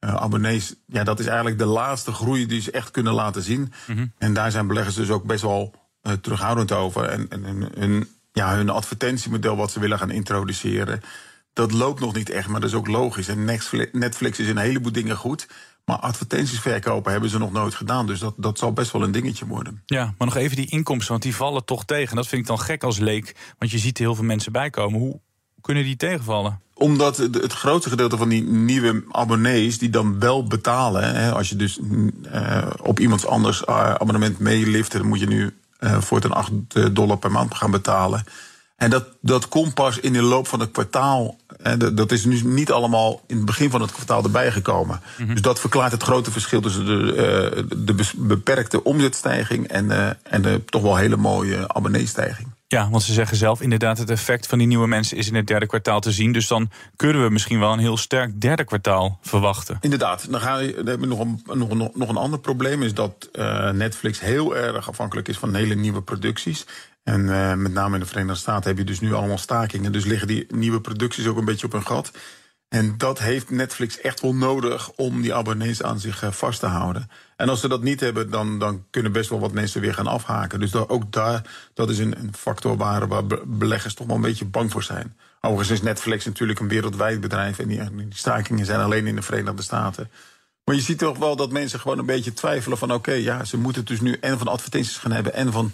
abonnees, 0.00 0.74
ja, 0.86 1.04
dat 1.04 1.20
is 1.20 1.26
eigenlijk 1.26 1.58
de 1.58 1.66
laatste 1.66 2.12
groei 2.12 2.46
die 2.46 2.60
ze 2.60 2.70
echt 2.70 2.90
kunnen 2.90 3.12
laten 3.12 3.42
zien. 3.42 3.72
Mm 3.86 3.96
-hmm. 3.96 4.12
En 4.18 4.34
daar 4.34 4.50
zijn 4.50 4.66
beleggers 4.66 4.94
dus 4.94 5.10
ook 5.10 5.24
best 5.24 5.42
wel 5.42 5.74
terughoudend 6.20 6.72
over. 6.72 7.04
En, 7.04 7.26
en, 7.28 7.44
en, 7.44 7.74
en 7.74 8.08
ja, 8.36 8.54
hun 8.56 8.70
advertentiemodel 8.70 9.56
wat 9.56 9.70
ze 9.70 9.80
willen 9.80 9.98
gaan 9.98 10.10
introduceren. 10.10 11.00
Dat 11.52 11.72
loopt 11.72 12.00
nog 12.00 12.14
niet 12.14 12.30
echt, 12.30 12.48
maar 12.48 12.60
dat 12.60 12.68
is 12.70 12.76
ook 12.76 12.86
logisch. 12.86 13.28
En 13.28 13.44
Netflix 13.92 14.38
is 14.38 14.48
in 14.48 14.56
een 14.56 14.62
heleboel 14.62 14.92
dingen 14.92 15.16
goed. 15.16 15.48
Maar 15.84 15.96
advertenties 15.96 16.60
verkopen 16.60 17.12
hebben 17.12 17.30
ze 17.30 17.38
nog 17.38 17.52
nooit 17.52 17.74
gedaan. 17.74 18.06
Dus 18.06 18.18
dat, 18.18 18.34
dat 18.36 18.58
zal 18.58 18.72
best 18.72 18.92
wel 18.92 19.02
een 19.02 19.12
dingetje 19.12 19.46
worden. 19.46 19.82
Ja, 19.86 20.14
maar 20.18 20.26
nog 20.26 20.36
even 20.36 20.56
die 20.56 20.70
inkomsten, 20.70 21.10
want 21.10 21.22
die 21.22 21.36
vallen 21.36 21.64
toch 21.64 21.84
tegen. 21.84 22.16
Dat 22.16 22.26
vind 22.26 22.40
ik 22.40 22.48
dan 22.48 22.60
gek 22.60 22.82
als 22.82 22.98
leek, 22.98 23.36
want 23.58 23.70
je 23.70 23.78
ziet 23.78 23.98
heel 23.98 24.14
veel 24.14 24.24
mensen 24.24 24.52
bijkomen. 24.52 25.00
Hoe 25.00 25.20
kunnen 25.60 25.84
die 25.84 25.96
tegenvallen? 25.96 26.60
Omdat 26.74 27.16
het 27.16 27.52
grootste 27.52 27.90
gedeelte 27.90 28.16
van 28.16 28.28
die 28.28 28.42
nieuwe 28.42 29.04
abonnees 29.10 29.78
die 29.78 29.90
dan 29.90 30.18
wel 30.18 30.46
betalen. 30.46 31.14
Hè, 31.14 31.32
als 31.32 31.48
je 31.48 31.56
dus 31.56 31.78
uh, 31.78 32.70
op 32.82 33.00
iemands 33.00 33.26
anders 33.26 33.62
uh, 33.68 33.94
abonnement 33.94 34.38
meelift, 34.38 34.92
dan 34.92 35.06
moet 35.06 35.20
je 35.20 35.26
nu 35.26 35.54
uh, 35.86 36.00
voor 36.00 36.16
het 36.16 36.26
een 36.26 36.32
8 36.32 36.50
dollar 36.94 37.18
per 37.18 37.30
maand 37.30 37.54
gaan 37.54 37.70
betalen. 37.70 38.24
En 38.76 38.90
dat, 38.90 39.04
dat 39.20 39.48
komt 39.48 39.74
pas 39.74 39.98
in 39.98 40.12
de 40.12 40.22
loop 40.22 40.48
van 40.48 40.60
het 40.60 40.70
kwartaal. 40.70 41.36
En 41.62 41.78
dat 41.94 42.12
is 42.12 42.24
nu 42.24 42.40
niet 42.42 42.72
allemaal 42.72 43.22
in 43.26 43.36
het 43.36 43.44
begin 43.44 43.70
van 43.70 43.80
het 43.80 43.92
kwartaal 43.92 44.22
erbij 44.22 44.52
gekomen. 44.52 45.00
Mm 45.00 45.24
-hmm. 45.24 45.34
Dus 45.34 45.42
dat 45.42 45.60
verklaart 45.60 45.92
het 45.92 46.02
grote 46.02 46.30
verschil 46.30 46.60
tussen 46.60 46.84
de, 46.84 47.14
uh, 47.56 47.62
de 47.76 48.04
beperkte 48.16 48.84
omzetstijging 48.84 49.68
en, 49.68 50.18
en 50.22 50.42
de 50.42 50.62
toch 50.64 50.82
wel 50.82 50.96
hele 50.96 51.16
mooie 51.16 51.68
abonneestijging. 51.68 52.48
Ja, 52.68 52.90
want 52.90 53.02
ze 53.02 53.12
zeggen 53.12 53.36
zelf 53.36 53.60
inderdaad 53.60 53.98
het 53.98 54.10
effect 54.10 54.46
van 54.46 54.58
die 54.58 54.66
nieuwe 54.66 54.86
mensen 54.86 55.16
is 55.16 55.28
in 55.28 55.34
het 55.34 55.46
derde 55.46 55.66
kwartaal 55.66 56.00
te 56.00 56.12
zien. 56.12 56.32
Dus 56.32 56.48
dan 56.48 56.70
kunnen 56.96 57.24
we 57.24 57.30
misschien 57.30 57.58
wel 57.58 57.72
een 57.72 57.78
heel 57.78 57.96
sterk 57.96 58.40
derde 58.40 58.64
kwartaal 58.64 59.18
verwachten. 59.22 59.78
Inderdaad. 59.80 60.30
Dan, 60.30 60.40
we, 60.40 60.72
dan 60.76 60.86
hebben 60.86 61.00
we 61.00 61.06
nog 61.06 61.20
een, 61.20 61.42
nog, 61.58 61.94
nog 61.94 62.08
een 62.08 62.16
ander 62.16 62.38
probleem. 62.38 62.82
Is 62.82 62.94
dat 62.94 63.28
uh, 63.32 63.70
Netflix 63.70 64.20
heel 64.20 64.56
erg 64.56 64.88
afhankelijk 64.88 65.28
is 65.28 65.38
van 65.38 65.54
hele 65.54 65.74
nieuwe 65.74 66.02
producties. 66.02 66.66
En 67.02 67.20
uh, 67.20 67.54
met 67.54 67.72
name 67.72 67.94
in 67.94 68.00
de 68.00 68.06
Verenigde 68.06 68.38
Staten 68.38 68.68
heb 68.68 68.78
je 68.78 68.84
dus 68.84 69.00
nu 69.00 69.14
allemaal 69.14 69.38
stakingen. 69.38 69.92
Dus 69.92 70.04
liggen 70.04 70.28
die 70.28 70.46
nieuwe 70.48 70.80
producties 70.80 71.26
ook 71.26 71.36
een 71.36 71.44
beetje 71.44 71.66
op 71.66 71.72
hun 71.72 71.86
gat. 71.86 72.10
En 72.68 72.94
dat 72.98 73.18
heeft 73.18 73.50
Netflix 73.50 74.00
echt 74.00 74.20
wel 74.20 74.34
nodig 74.34 74.90
om 74.90 75.22
die 75.22 75.34
abonnees 75.34 75.82
aan 75.82 76.00
zich 76.00 76.24
uh, 76.24 76.30
vast 76.30 76.60
te 76.60 76.66
houden. 76.66 77.10
En 77.36 77.48
als 77.48 77.60
ze 77.60 77.68
dat 77.68 77.82
niet 77.82 78.00
hebben, 78.00 78.30
dan, 78.30 78.58
dan 78.58 78.84
kunnen 78.90 79.12
best 79.12 79.30
wel 79.30 79.40
wat 79.40 79.52
mensen 79.52 79.80
weer 79.80 79.94
gaan 79.94 80.06
afhaken. 80.06 80.60
Dus 80.60 80.74
ook 80.74 81.12
daar, 81.12 81.42
dat 81.74 81.90
is 81.90 81.98
een, 81.98 82.18
een 82.18 82.34
factor 82.34 82.76
waar, 82.76 83.08
waar 83.08 83.24
beleggers 83.46 83.94
toch 83.94 84.06
wel 84.06 84.16
een 84.16 84.22
beetje 84.22 84.44
bang 84.44 84.70
voor 84.70 84.82
zijn. 84.82 85.16
Overigens 85.40 85.78
is 85.78 85.82
Netflix 85.82 86.24
natuurlijk 86.24 86.60
een 86.60 86.68
wereldwijd 86.68 87.20
bedrijf. 87.20 87.58
En 87.58 87.68
die, 87.68 87.80
stakingen 88.08 88.66
zijn 88.66 88.80
alleen 88.80 89.06
in 89.06 89.14
de 89.14 89.22
Verenigde 89.22 89.62
Staten. 89.62 90.10
Maar 90.64 90.74
je 90.74 90.80
ziet 90.80 90.98
toch 90.98 91.18
wel 91.18 91.36
dat 91.36 91.52
mensen 91.52 91.80
gewoon 91.80 91.98
een 91.98 92.06
beetje 92.06 92.32
twijfelen 92.32 92.78
van... 92.78 92.92
oké, 92.92 93.12
ja, 93.12 93.44
ze 93.44 93.58
moeten 93.58 93.80
het 93.80 93.90
dus 93.90 94.00
nu 94.00 94.16
en 94.20 94.38
van 94.38 94.48
advertenties 94.48 94.96
gaan 94.96 95.12
hebben... 95.12 95.34
en 95.34 95.52
van, 95.52 95.72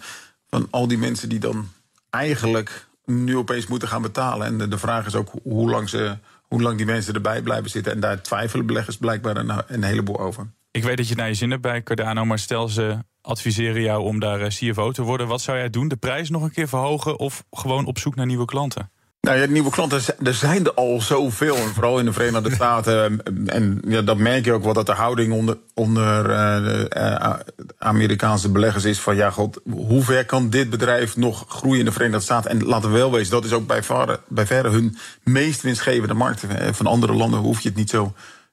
van 0.48 0.68
al 0.70 0.88
die 0.88 0.98
mensen 0.98 1.28
die 1.28 1.38
dan 1.38 1.68
eigenlijk 2.10 2.86
nu 3.04 3.36
opeens 3.36 3.66
moeten 3.66 3.88
gaan 3.88 4.02
betalen. 4.02 4.46
En 4.46 4.70
de, 4.70 4.78
vraag 4.78 5.06
is 5.06 5.14
ook 5.14 5.32
hoe 5.42 5.70
lang, 5.70 5.88
ze, 5.88 6.18
hoe 6.42 6.62
lang 6.62 6.76
die 6.76 6.86
mensen 6.86 7.14
erbij 7.14 7.42
blijven 7.42 7.70
zitten. 7.70 7.92
En 7.92 8.00
daar 8.00 8.22
twijfelen 8.22 8.66
beleggers 8.66 8.96
blijkbaar 8.96 9.64
een 9.66 9.82
heleboel 9.82 10.20
over. 10.20 10.46
Ik 10.72 10.84
weet 10.84 10.96
dat 10.96 11.06
je 11.06 11.12
het 11.12 11.20
naar 11.20 11.28
je 11.28 11.34
zin 11.34 11.50
hebt 11.50 11.62
bij 11.62 11.82
Cardano, 11.82 12.24
maar 12.24 12.38
stel 12.38 12.68
ze 12.68 12.98
adviseren 13.20 13.82
jou 13.82 14.02
om 14.02 14.20
daar 14.20 14.40
eh, 14.40 14.48
CFO 14.48 14.92
te 14.92 15.02
worden. 15.02 15.26
Wat 15.26 15.40
zou 15.40 15.58
jij 15.58 15.70
doen? 15.70 15.88
De 15.88 15.96
prijs 15.96 16.30
nog 16.30 16.42
een 16.42 16.52
keer 16.52 16.68
verhogen 16.68 17.18
of 17.18 17.44
gewoon 17.50 17.86
op 17.86 17.98
zoek 17.98 18.14
naar 18.14 18.26
nieuwe 18.26 18.44
klanten? 18.44 18.90
Nou 19.20 19.38
ja, 19.38 19.46
nieuwe 19.46 19.70
klanten, 19.70 20.00
er 20.22 20.34
zijn 20.34 20.64
er 20.64 20.74
al 20.74 21.00
zoveel. 21.00 21.56
En 21.56 21.68
vooral 21.68 21.98
in 21.98 22.04
de 22.04 22.12
Verenigde 22.12 22.54
Staten. 22.54 23.22
En 23.46 23.82
ja, 23.86 24.02
dat 24.02 24.18
merk 24.18 24.44
je 24.44 24.52
ook 24.52 24.64
wel 24.64 24.72
dat 24.72 24.86
de 24.86 24.92
houding 24.92 25.32
onder, 25.32 25.58
onder 25.74 26.30
uh, 26.30 27.34
Amerikaanse 27.78 28.50
beleggers 28.50 28.84
is 28.84 29.00
van 29.00 29.16
ja, 29.16 29.30
god, 29.30 29.60
hoe 29.70 30.02
ver 30.02 30.26
kan 30.26 30.50
dit 30.50 30.70
bedrijf 30.70 31.16
nog 31.16 31.44
groeien 31.48 31.78
in 31.78 31.84
de 31.84 31.92
Verenigde 31.92 32.24
Staten? 32.24 32.50
En 32.50 32.64
laten 32.64 32.90
we 32.90 32.98
wel 32.98 33.12
wezen, 33.12 33.30
dat 33.30 33.44
is 33.44 33.52
ook 33.52 33.66
bij 33.66 33.82
verre, 33.82 34.20
bij 34.28 34.46
verre 34.46 34.68
hun 34.68 34.96
meest 35.22 35.62
winstgevende 35.62 36.14
markt. 36.14 36.44
Van 36.72 36.86
andere 36.86 37.12
landen 37.12 37.40
hoef 37.40 37.60
je 37.60 37.68
het 37.68 37.78
niet 37.78 37.90
zo 37.90 38.12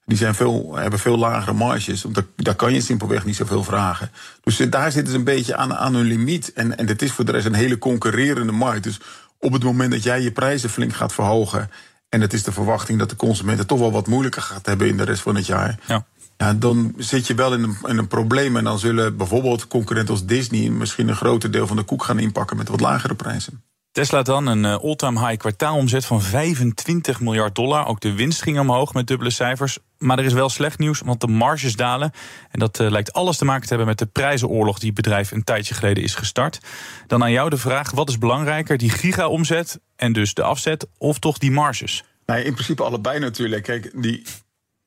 die 0.09 0.17
zijn 0.17 0.35
veel, 0.35 0.75
hebben 0.75 0.99
veel 0.99 1.17
lagere 1.17 1.53
marges. 1.53 2.01
Daar, 2.01 2.25
daar 2.35 2.55
kan 2.55 2.73
je 2.73 2.81
simpelweg 2.81 3.25
niet 3.25 3.35
zoveel 3.35 3.63
vragen. 3.63 4.11
Dus 4.43 4.57
daar 4.57 4.91
zitten 4.91 5.11
ze 5.11 5.17
een 5.17 5.23
beetje 5.23 5.55
aan, 5.55 5.73
aan 5.73 5.95
hun 5.95 6.05
limiet. 6.05 6.53
En, 6.53 6.77
en 6.77 6.85
dit 6.85 7.01
is 7.01 7.11
voor 7.11 7.25
de 7.25 7.31
rest 7.31 7.45
een 7.45 7.53
hele 7.53 7.77
concurrerende 7.77 8.51
markt. 8.51 8.83
Dus 8.83 8.99
op 9.39 9.53
het 9.53 9.63
moment 9.63 9.91
dat 9.91 10.03
jij 10.03 10.21
je 10.21 10.31
prijzen 10.31 10.69
flink 10.69 10.93
gaat 10.93 11.13
verhogen. 11.13 11.69
en 12.09 12.21
het 12.21 12.33
is 12.33 12.43
de 12.43 12.51
verwachting 12.51 12.99
dat 12.99 13.09
de 13.09 13.15
consument 13.15 13.59
het 13.59 13.67
toch 13.67 13.79
wel 13.79 13.91
wat 13.91 14.07
moeilijker 14.07 14.41
gaat 14.41 14.65
hebben 14.65 14.87
in 14.87 14.97
de 14.97 15.03
rest 15.03 15.21
van 15.21 15.35
het 15.35 15.45
jaar. 15.45 15.79
Ja. 15.87 16.05
Ja, 16.37 16.53
dan 16.53 16.93
zit 16.97 17.27
je 17.27 17.33
wel 17.33 17.53
in 17.53 17.63
een, 17.63 17.77
in 17.85 17.97
een 17.97 18.07
probleem. 18.07 18.57
En 18.57 18.63
dan 18.63 18.79
zullen 18.79 19.17
bijvoorbeeld 19.17 19.67
concurrenten 19.67 20.13
als 20.13 20.25
Disney 20.25 20.69
misschien 20.69 21.07
een 21.07 21.15
groter 21.15 21.51
deel 21.51 21.67
van 21.67 21.75
de 21.75 21.83
koek 21.83 22.03
gaan 22.03 22.19
inpakken 22.19 22.57
met 22.57 22.69
wat 22.69 22.79
lagere 22.79 23.15
prijzen. 23.15 23.63
Tesla 23.91 24.21
dan 24.21 24.47
een 24.47 24.65
eh, 24.65 24.83
all-time 24.83 25.19
high 25.19 25.37
kwartaalomzet 25.37 26.05
van 26.05 26.21
25 26.21 27.19
miljard 27.19 27.55
dollar. 27.55 27.85
Ook 27.85 27.99
de 27.99 28.13
winst 28.13 28.41
ging 28.41 28.59
omhoog 28.59 28.93
met 28.93 29.07
dubbele 29.07 29.29
cijfers. 29.29 29.77
Maar 29.97 30.19
er 30.19 30.25
is 30.25 30.33
wel 30.33 30.49
slecht 30.49 30.79
nieuws, 30.79 30.99
want 30.99 31.21
de 31.21 31.27
marges 31.27 31.75
dalen. 31.75 32.11
En 32.51 32.59
dat 32.59 32.79
uh, 32.79 32.89
lijkt 32.89 33.13
alles 33.13 33.37
te 33.37 33.45
maken 33.45 33.61
te 33.61 33.67
hebben 33.67 33.87
met 33.87 33.97
de 33.97 34.05
prijzenoorlog... 34.05 34.79
die 34.79 34.87
het 34.87 34.95
bedrijf 34.95 35.31
een 35.31 35.43
tijdje 35.43 35.73
geleden 35.73 36.03
is 36.03 36.15
gestart. 36.15 36.59
Dan 37.07 37.23
aan 37.23 37.31
jou 37.31 37.49
de 37.49 37.57
vraag, 37.57 37.91
wat 37.91 38.09
is 38.09 38.17
belangrijker? 38.17 38.77
Die 38.77 38.89
giga-omzet 38.89 39.79
en 39.95 40.13
dus 40.13 40.33
de 40.33 40.43
afzet 40.43 40.87
of 40.97 41.19
toch 41.19 41.37
die 41.37 41.51
marges? 41.51 42.03
Nou, 42.25 42.41
in 42.41 42.53
principe 42.53 42.83
allebei 42.83 43.19
natuurlijk. 43.19 43.63
Kijk, 43.63 43.91
die 44.01 44.23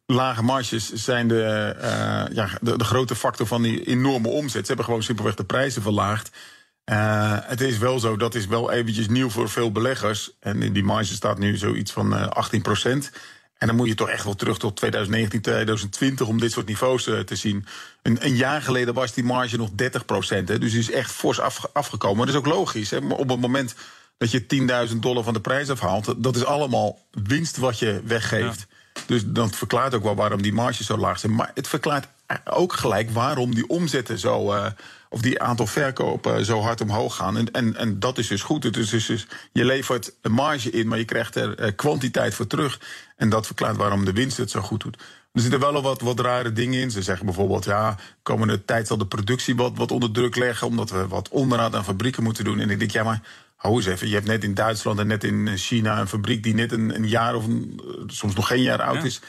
lage 0.06 0.42
marges 0.42 0.92
zijn 0.92 1.28
de, 1.28 1.74
uh, 1.76 2.36
ja, 2.36 2.48
de 2.60 2.84
grote 2.84 3.14
factor 3.14 3.46
van 3.46 3.62
die 3.62 3.84
enorme 3.84 4.28
omzet. 4.28 4.60
Ze 4.60 4.66
hebben 4.66 4.84
gewoon 4.84 5.02
simpelweg 5.02 5.34
de 5.34 5.44
prijzen 5.44 5.82
verlaagd... 5.82 6.30
Uh, 6.84 7.36
het 7.42 7.60
is 7.60 7.78
wel 7.78 7.98
zo, 7.98 8.16
dat 8.16 8.34
is 8.34 8.46
wel 8.46 8.70
eventjes 8.70 9.08
nieuw 9.08 9.30
voor 9.30 9.48
veel 9.48 9.72
beleggers. 9.72 10.30
En 10.40 10.72
die 10.72 10.84
marge 10.84 11.14
staat 11.14 11.38
nu 11.38 11.56
zoiets 11.56 11.92
van 11.92 12.14
uh, 12.14 12.26
18 12.26 12.62
procent. 12.62 13.10
En 13.58 13.66
dan 13.66 13.76
moet 13.76 13.88
je 13.88 13.94
toch 13.94 14.08
echt 14.08 14.24
wel 14.24 14.34
terug 14.34 14.58
tot 14.58 14.76
2019, 14.76 15.40
2020 15.40 16.26
om 16.26 16.40
dit 16.40 16.52
soort 16.52 16.66
niveaus 16.66 17.06
uh, 17.06 17.18
te 17.18 17.36
zien. 17.36 17.66
Een, 18.02 18.24
een, 18.24 18.36
jaar 18.36 18.62
geleden 18.62 18.94
was 18.94 19.12
die 19.12 19.24
marge 19.24 19.56
nog 19.56 19.70
30 19.74 20.04
procent. 20.04 20.46
Dus 20.46 20.70
die 20.70 20.80
is 20.80 20.90
echt 20.90 21.10
fors 21.10 21.40
af, 21.40 21.66
afgekomen. 21.72 22.16
Maar 22.16 22.26
dat 22.26 22.34
is 22.34 22.40
ook 22.40 22.54
logisch. 22.54 22.90
Hè? 22.90 23.00
Maar 23.00 23.16
op 23.16 23.28
het 23.28 23.40
moment 23.40 23.74
dat 24.16 24.30
je 24.30 24.88
10.000 24.90 24.96
dollar 24.96 25.24
van 25.24 25.32
de 25.32 25.40
prijs 25.40 25.70
afhaalt, 25.70 26.14
dat 26.16 26.36
is 26.36 26.44
allemaal 26.44 26.98
winst 27.10 27.56
wat 27.56 27.78
je 27.78 28.00
weggeeft. 28.04 28.66
Dus 29.06 29.22
dat 29.26 29.56
verklaart 29.56 29.94
ook 29.94 30.02
wel 30.02 30.14
waarom 30.14 30.42
die 30.42 30.52
marges 30.52 30.86
zo 30.86 30.96
laag 30.96 31.18
zijn. 31.18 31.34
Maar 31.34 31.50
het 31.54 31.68
verklaart 31.68 32.06
ook 32.44 32.72
gelijk 32.72 33.10
waarom 33.10 33.54
die 33.54 33.68
omzetten 33.68 34.18
zo. 34.18 34.54
Of 35.12 35.20
die 35.20 35.42
aantal 35.42 35.66
verkopen 35.66 36.44
zo 36.44 36.60
hard 36.60 36.80
omhoog 36.80 37.16
gaan. 37.16 37.36
En, 37.36 37.50
en, 37.50 37.76
en 37.76 37.98
dat 37.98 38.18
is 38.18 38.26
dus 38.28 38.42
goed. 38.42 38.62
Het 38.64 38.76
is 38.76 38.90
dus, 38.90 39.06
dus, 39.06 39.26
je 39.52 39.64
levert 39.64 40.14
een 40.20 40.32
marge 40.32 40.70
in, 40.70 40.88
maar 40.88 40.98
je 40.98 41.04
krijgt 41.04 41.36
er 41.36 41.60
uh, 41.60 41.70
kwantiteit 41.76 42.34
voor 42.34 42.46
terug. 42.46 42.80
En 43.16 43.28
dat 43.28 43.46
verklaart 43.46 43.76
waarom 43.76 44.04
de 44.04 44.12
winst 44.12 44.36
het 44.36 44.50
zo 44.50 44.60
goed 44.60 44.80
doet. 44.80 44.96
Er 45.32 45.40
zitten 45.40 45.60
wel 45.60 45.74
al 45.74 45.82
wat, 45.82 46.00
wat 46.00 46.20
rare 46.20 46.52
dingen 46.52 46.80
in. 46.80 46.90
Ze 46.90 47.02
zeggen 47.02 47.26
bijvoorbeeld, 47.26 47.64
ja, 47.64 47.96
komende 48.22 48.64
tijd 48.64 48.86
zal 48.86 48.98
de 48.98 49.06
productie 49.06 49.56
wat, 49.56 49.72
wat 49.76 49.90
onder 49.90 50.10
druk 50.10 50.36
leggen, 50.36 50.66
omdat 50.66 50.90
we 50.90 51.08
wat 51.08 51.28
onderhoud 51.28 51.74
aan 51.74 51.84
fabrieken 51.84 52.22
moeten 52.22 52.44
doen. 52.44 52.60
En 52.60 52.70
ik 52.70 52.78
denk, 52.78 52.90
ja, 52.90 53.02
maar 53.02 53.22
hou 53.56 53.76
eens 53.76 53.86
even. 53.86 54.08
Je 54.08 54.14
hebt 54.14 54.26
net 54.26 54.44
in 54.44 54.54
Duitsland 54.54 54.98
en 54.98 55.06
net 55.06 55.24
in 55.24 55.56
China 55.56 56.00
een 56.00 56.08
fabriek 56.08 56.42
die 56.42 56.54
net 56.54 56.72
een, 56.72 56.94
een 56.94 57.08
jaar 57.08 57.34
of 57.34 57.46
een, 57.46 57.80
soms 58.06 58.34
nog 58.34 58.46
geen 58.46 58.62
jaar 58.62 58.82
oud 58.82 58.96
ja. 58.96 59.04
is. 59.04 59.20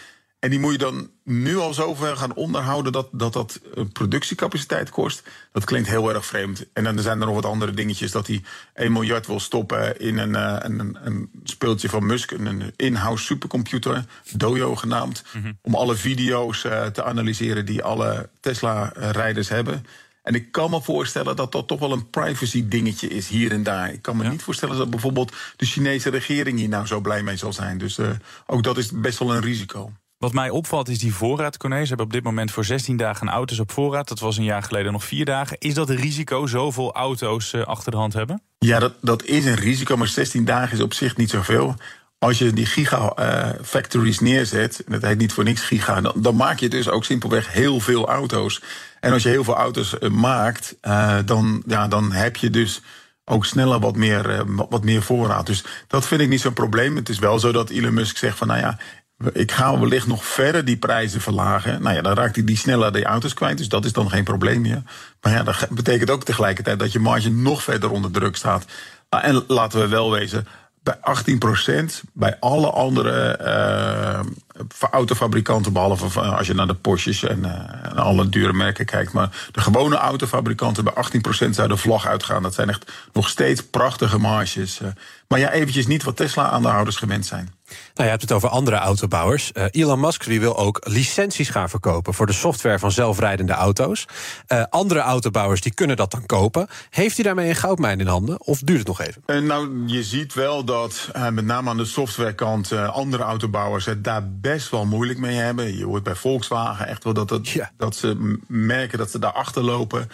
En 0.43 0.49
die 0.49 0.59
moet 0.59 0.71
je 0.71 0.77
dan 0.77 1.09
nu 1.23 1.57
al 1.57 1.73
zover 1.73 2.17
gaan 2.17 2.35
onderhouden 2.35 2.91
dat 2.91 3.07
dat, 3.11 3.33
dat 3.33 3.59
productiecapaciteit 3.93 4.89
kost. 4.89 5.23
Dat 5.51 5.63
klinkt 5.63 5.89
heel 5.89 6.13
erg 6.13 6.25
vreemd. 6.25 6.65
En 6.73 6.83
dan 6.83 6.99
zijn 6.99 7.19
er 7.19 7.25
nog 7.25 7.35
wat 7.35 7.45
andere 7.45 7.71
dingetjes. 7.71 8.11
Dat 8.11 8.27
hij 8.27 8.43
1 8.73 8.91
miljard 8.91 9.27
wil 9.27 9.39
stoppen 9.39 9.99
in 9.99 10.17
een, 10.17 10.33
een, 10.65 10.79
een, 10.79 10.97
een 11.03 11.29
speeltje 11.43 11.89
van 11.89 12.05
Musk. 12.05 12.31
Een 12.31 12.73
in-house 12.75 13.23
supercomputer, 13.23 14.05
Dojo 14.35 14.75
genaamd. 14.75 15.23
Mm 15.33 15.41
-hmm. 15.41 15.57
Om 15.61 15.75
alle 15.75 15.95
video's 15.95 16.63
uh, 16.63 16.85
te 16.85 17.03
analyseren 17.03 17.65
die 17.65 17.83
alle 17.83 18.29
Tesla-rijders 18.39 19.49
hebben. 19.49 19.85
En 20.23 20.33
ik 20.35 20.51
kan 20.51 20.69
me 20.69 20.81
voorstellen 20.81 21.35
dat 21.35 21.51
dat 21.51 21.67
toch 21.67 21.79
wel 21.79 21.91
een 21.91 22.09
privacy 22.09 22.67
dingetje 22.67 23.07
is 23.07 23.27
hier 23.27 23.51
en 23.51 23.63
daar. 23.63 23.93
Ik 23.93 24.01
kan 24.01 24.17
me 24.17 24.23
ja. 24.23 24.29
niet 24.29 24.43
voorstellen 24.43 24.77
dat 24.77 24.89
bijvoorbeeld 24.89 25.33
de 25.55 25.65
Chinese 25.65 26.09
regering 26.09 26.59
hier 26.59 26.69
nou 26.69 26.85
zo 26.85 26.99
blij 26.99 27.23
mee 27.23 27.37
zal 27.37 27.53
zijn. 27.53 27.77
Dus 27.77 27.97
uh, 27.97 28.09
ook 28.45 28.63
dat 28.63 28.77
is 28.77 28.91
best 28.91 29.19
wel 29.19 29.35
een 29.35 29.41
risico. 29.41 29.91
Wat 30.23 30.33
mij 30.33 30.49
opvalt 30.49 30.89
is 30.89 30.99
die 30.99 31.13
voorraad, 31.13 31.57
Corné. 31.57 31.81
Ze 31.81 31.87
hebben 31.87 32.05
op 32.05 32.13
dit 32.13 32.23
moment 32.23 32.51
voor 32.51 32.65
16 32.65 32.97
dagen 32.97 33.29
auto's 33.29 33.59
op 33.59 33.71
voorraad. 33.71 34.07
Dat 34.07 34.19
was 34.19 34.37
een 34.37 34.43
jaar 34.43 34.63
geleden 34.63 34.91
nog 34.91 35.03
vier 35.03 35.25
dagen. 35.25 35.57
Is 35.59 35.73
dat 35.73 35.89
een 35.89 35.95
risico, 35.95 36.47
zoveel 36.47 36.93
auto's 36.93 37.53
uh, 37.53 37.63
achter 37.63 37.91
de 37.91 37.97
hand 37.97 38.13
hebben? 38.13 38.41
Ja, 38.59 38.79
dat, 38.79 38.93
dat 39.01 39.23
is 39.23 39.45
een 39.45 39.55
risico, 39.55 39.97
maar 39.97 40.07
16 40.07 40.45
dagen 40.45 40.77
is 40.77 40.83
op 40.83 40.93
zich 40.93 41.17
niet 41.17 41.29
zoveel. 41.29 41.75
Als 42.19 42.37
je 42.37 42.53
die 42.53 42.65
gigafactories 42.65 44.15
uh, 44.15 44.21
neerzet, 44.21 44.83
dat 44.87 45.01
heet 45.01 45.17
niet 45.17 45.33
voor 45.33 45.43
niks 45.43 45.61
giga... 45.61 46.01
Dan, 46.01 46.13
dan, 46.15 46.35
maak 46.35 46.59
je 46.59 46.69
dus 46.69 46.89
ook 46.89 47.05
simpelweg 47.05 47.51
heel 47.51 47.79
veel 47.79 48.07
auto's. 48.07 48.61
En 48.99 49.13
als 49.13 49.23
je 49.23 49.29
heel 49.29 49.43
veel 49.43 49.55
auto's 49.55 49.95
uh, 49.99 50.09
maakt, 50.09 50.75
dan, 51.25 51.63
ja, 51.65 51.87
dan 51.87 52.11
heb 52.11 52.35
je 52.35 52.49
dus 52.49 52.81
ook 53.25 53.45
sneller 53.45 53.79
wat 53.79 53.95
meer, 53.95 54.43
wat 54.69 54.83
meer 54.83 55.01
voorraad. 55.01 55.45
Dus 55.45 55.63
dat 55.87 56.07
vind 56.07 56.21
ik 56.21 56.29
niet 56.29 56.41
zo'n 56.41 56.53
probleem. 56.53 56.95
Het 56.95 57.09
is 57.09 57.19
wel 57.19 57.39
zo 57.39 57.51
dat 57.51 57.69
Elon 57.69 57.93
Musk 57.93 58.17
zegt 58.17 58.37
van... 58.37 58.47
nou 58.47 58.59
ja, 58.59 58.77
ik 59.33 59.51
ga 59.51 59.79
wellicht 59.79 60.07
nog 60.07 60.25
verder 60.25 60.65
die 60.65 60.77
prijzen 60.77 61.21
verlagen. 61.21 61.81
Nou 61.81 61.95
ja, 61.95 62.01
dan 62.01 62.13
raakt 62.13 62.35
hij 62.35 62.45
die 62.45 62.57
sneller 62.57 62.93
die 62.93 63.05
auto's 63.05 63.33
kwijt. 63.33 63.57
Dus 63.57 63.69
dat 63.69 63.85
is 63.85 63.93
dan 63.93 64.09
geen 64.09 64.23
probleem 64.23 64.61
meer. 64.61 64.81
Maar 65.21 65.31
ja, 65.31 65.43
dat 65.43 65.67
betekent 65.69 66.09
ook 66.09 66.23
tegelijkertijd 66.23 66.79
dat 66.79 66.91
je 66.91 66.99
marge 66.99 67.29
nog 67.29 67.63
verder 67.63 67.91
onder 67.91 68.11
druk 68.11 68.35
staat. 68.35 68.65
En 69.09 69.43
laten 69.47 69.79
we 69.79 69.87
wel 69.87 70.11
wezen, 70.11 70.47
bij 70.83 70.97
18% 71.81 72.09
bij 72.13 72.37
alle 72.39 72.69
andere 72.69 73.39
uh, 73.41 74.19
autofabrikanten, 74.91 75.73
behalve 75.73 76.19
als 76.19 76.47
je 76.47 76.53
naar 76.53 76.67
de 76.67 76.75
Porsches 76.75 77.23
en, 77.23 77.39
uh, 77.39 77.51
en 77.83 77.97
alle 77.97 78.29
dure 78.29 78.53
merken 78.53 78.85
kijkt. 78.85 79.13
Maar 79.13 79.29
de 79.51 79.61
gewone 79.61 79.95
autofabrikanten 79.95 80.83
bij 80.83 80.93
18% 81.47 81.49
zou 81.49 81.67
de 81.67 81.77
vlag 81.77 82.07
uitgaan. 82.07 82.43
Dat 82.43 82.53
zijn 82.53 82.69
echt 82.69 82.91
nog 83.13 83.29
steeds 83.29 83.63
prachtige 83.63 84.17
marges. 84.17 84.81
Maar 85.27 85.39
ja, 85.39 85.51
eventjes 85.51 85.87
niet 85.87 86.03
wat 86.03 86.15
Tesla-aandeelhouders 86.15 86.95
gewend 86.95 87.25
zijn. 87.25 87.53
Nou, 87.93 88.03
je 88.03 88.03
hebt 88.03 88.21
het 88.21 88.31
over 88.31 88.49
andere 88.49 88.75
autobouwers. 88.75 89.51
Uh, 89.53 89.65
Elon 89.71 89.99
Musk 89.99 90.25
die 90.25 90.39
wil 90.39 90.57
ook 90.57 90.81
licenties 90.83 91.49
gaan 91.49 91.69
verkopen 91.69 92.13
voor 92.13 92.25
de 92.25 92.33
software 92.33 92.79
van 92.79 92.91
zelfrijdende 92.91 93.53
auto's. 93.53 94.05
Uh, 94.47 94.63
andere 94.69 94.99
autobouwers 94.99 95.61
die 95.61 95.73
kunnen 95.73 95.95
dat 95.95 96.11
dan 96.11 96.25
kopen. 96.25 96.67
Heeft 96.89 97.15
hij 97.15 97.25
daarmee 97.25 97.49
een 97.49 97.55
goudmijn 97.55 97.99
in 97.99 98.07
handen 98.07 98.41
of 98.41 98.59
duurt 98.59 98.79
het 98.79 98.87
nog 98.87 99.01
even? 99.01 99.23
Uh, 99.25 99.41
nou, 99.41 99.87
je 99.87 100.03
ziet 100.03 100.33
wel 100.33 100.63
dat 100.63 101.09
met 101.31 101.45
name 101.45 101.69
aan 101.69 101.77
de 101.77 101.85
softwarekant 101.85 102.71
andere 102.71 103.23
autobouwers 103.23 103.85
het 103.85 104.03
daar 104.03 104.29
best 104.31 104.69
wel 104.69 104.85
moeilijk 104.85 105.19
mee 105.19 105.35
hebben. 105.35 105.77
Je 105.77 105.85
hoort 105.85 106.03
bij 106.03 106.15
Volkswagen 106.15 106.87
echt 106.87 107.03
wel 107.03 107.13
dat, 107.13 107.29
het, 107.29 107.69
dat 107.77 107.95
ze 107.95 108.37
merken 108.47 108.97
dat 108.97 109.11
ze 109.11 109.19
daar 109.19 109.31
achterlopen. 109.31 110.09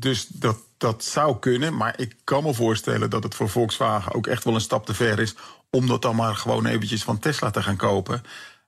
dus 0.00 0.26
dat 0.26 0.56
dat 0.78 1.04
zou 1.04 1.38
kunnen, 1.38 1.76
maar 1.76 1.94
ik 1.96 2.16
kan 2.24 2.42
me 2.42 2.54
voorstellen 2.54 3.10
dat 3.10 3.22
het 3.22 3.34
voor 3.34 3.48
Volkswagen 3.48 4.14
ook 4.14 4.26
echt 4.26 4.44
wel 4.44 4.54
een 4.54 4.60
stap 4.60 4.86
te 4.86 4.94
ver 4.94 5.18
is 5.18 5.34
om 5.70 5.86
dat 5.86 6.02
dan 6.02 6.16
maar 6.16 6.36
gewoon 6.36 6.66
eventjes 6.66 7.02
van 7.02 7.18
Tesla 7.18 7.50
te 7.50 7.62
gaan 7.62 7.76
kopen. 7.76 8.22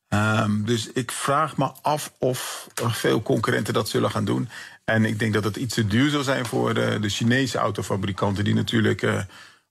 Um, 0.09 0.64
dus 0.64 0.92
ik 0.92 1.12
vraag 1.12 1.57
me 1.57 1.73
af 1.83 2.12
of 2.19 2.69
veel 2.75 3.23
concurrenten 3.23 3.75
dat 3.75 3.88
zullen 3.88 4.11
gaan 4.11 4.25
doen. 4.25 4.49
En 4.85 5.04
ik 5.04 5.19
denk 5.19 5.33
dat 5.33 5.45
het 5.45 5.57
iets 5.57 5.75
te 5.75 5.87
duur 5.87 6.11
zal 6.11 6.23
zijn 6.23 6.47
voor 6.47 6.75
de, 6.75 6.99
de 7.00 7.09
Chinese 7.09 7.59
autofabrikanten, 7.59 8.45
die 8.45 8.54
natuurlijk 8.54 9.02
uh, 9.02 9.23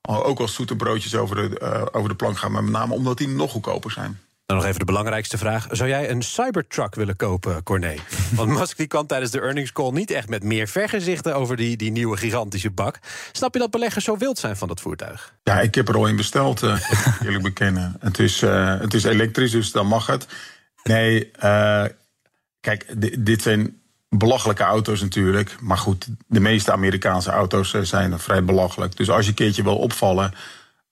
ook 0.02 0.40
als 0.40 0.54
zoete 0.54 0.76
broodjes 0.76 1.16
over 1.16 1.36
de, 1.36 1.60
uh, 1.62 1.86
over 1.92 2.10
de 2.10 2.16
plank 2.16 2.38
gaan, 2.38 2.52
maar 2.52 2.64
met 2.64 2.72
name 2.72 2.94
omdat 2.94 3.18
die 3.18 3.28
nog 3.28 3.52
goedkoper 3.52 3.92
zijn. 3.92 4.20
Dan 4.50 4.58
nog 4.58 4.68
even 4.68 4.80
de 4.80 4.86
belangrijkste 4.86 5.38
vraag. 5.38 5.68
Zou 5.72 5.90
jij 5.90 6.10
een 6.10 6.22
Cybertruck 6.22 6.96
willen 6.96 7.16
kopen, 7.16 7.64
Corné? 7.64 7.96
Want 8.36 8.50
Musk 8.50 8.78
die 8.78 8.88
kwam 8.88 9.08
tijdens 9.08 9.32
de 9.32 9.42
earnings 9.42 9.72
call 9.72 9.92
niet 9.92 10.12
echt 10.12 10.30
met 10.30 10.44
meer 10.44 10.68
vergezichten... 10.68 11.36
over 11.36 11.56
die, 11.56 11.78
die 11.78 11.92
nieuwe 11.92 12.18
gigantische 12.18 12.72
bak. 12.72 13.00
Snap 13.32 13.54
je 13.54 13.60
dat 13.60 13.72
beleggers 13.72 14.06
zo 14.06 14.18
wild 14.18 14.40
zijn 14.40 14.58
van 14.58 14.68
dat 14.68 14.82
voertuig? 14.82 15.34
Ja, 15.44 15.60
ik 15.60 15.76
heb 15.76 15.88
er 15.88 15.96
al 15.96 16.08
in 16.08 16.16
besteld, 16.16 16.62
uh, 16.64 16.80
eerlijk 17.24 17.44
bekennen. 17.44 17.96
Het 18.00 18.20
is, 18.20 18.42
uh, 18.42 18.80
het 18.80 18.94
is 18.94 19.04
elektrisch, 19.04 19.52
dus 19.52 19.72
dan 19.72 19.88
mag 19.88 20.08
het. 20.08 20.28
Nee, 20.84 21.32
uh, 21.44 21.86
kijk, 22.60 22.86
dit 23.26 23.42
zijn 23.42 23.82
belachelijke 24.10 24.64
auto's 24.64 25.02
natuurlijk. 25.02 25.56
Maar 25.60 25.78
goed, 25.78 26.08
de 26.28 26.40
meeste 26.40 26.72
Amerikaanse 26.72 27.32
auto's 27.32 27.76
zijn 27.82 28.20
vrij 28.20 28.44
belachelijk. 28.44 28.98
Dus 28.98 29.10
als 29.10 29.24
je 29.24 29.30
een 29.30 29.36
keertje 29.36 29.64
wil 29.64 29.78
opvallen. 29.78 30.34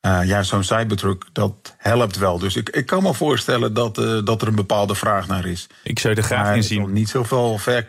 Ja, 0.01 0.43
zo'n 0.43 0.63
Cybertruck, 0.63 1.25
dat 1.33 1.75
helpt 1.77 2.17
wel. 2.17 2.39
Dus 2.39 2.55
ik, 2.55 2.69
ik 2.69 2.85
kan 2.85 3.03
me 3.03 3.13
voorstellen 3.13 3.73
dat, 3.73 3.95
dat 4.25 4.41
er 4.41 4.47
een 4.47 4.55
bepaalde 4.55 4.95
vraag 4.95 5.27
naar 5.27 5.45
is. 5.45 5.67
Ik 5.83 5.99
zou 5.99 6.13
er 6.13 6.23
graag 6.23 6.55
in 6.55 6.63
zien. 6.63 6.93
Niet 6.93 7.09
zoveel 7.09 7.57
ver, 7.57 7.87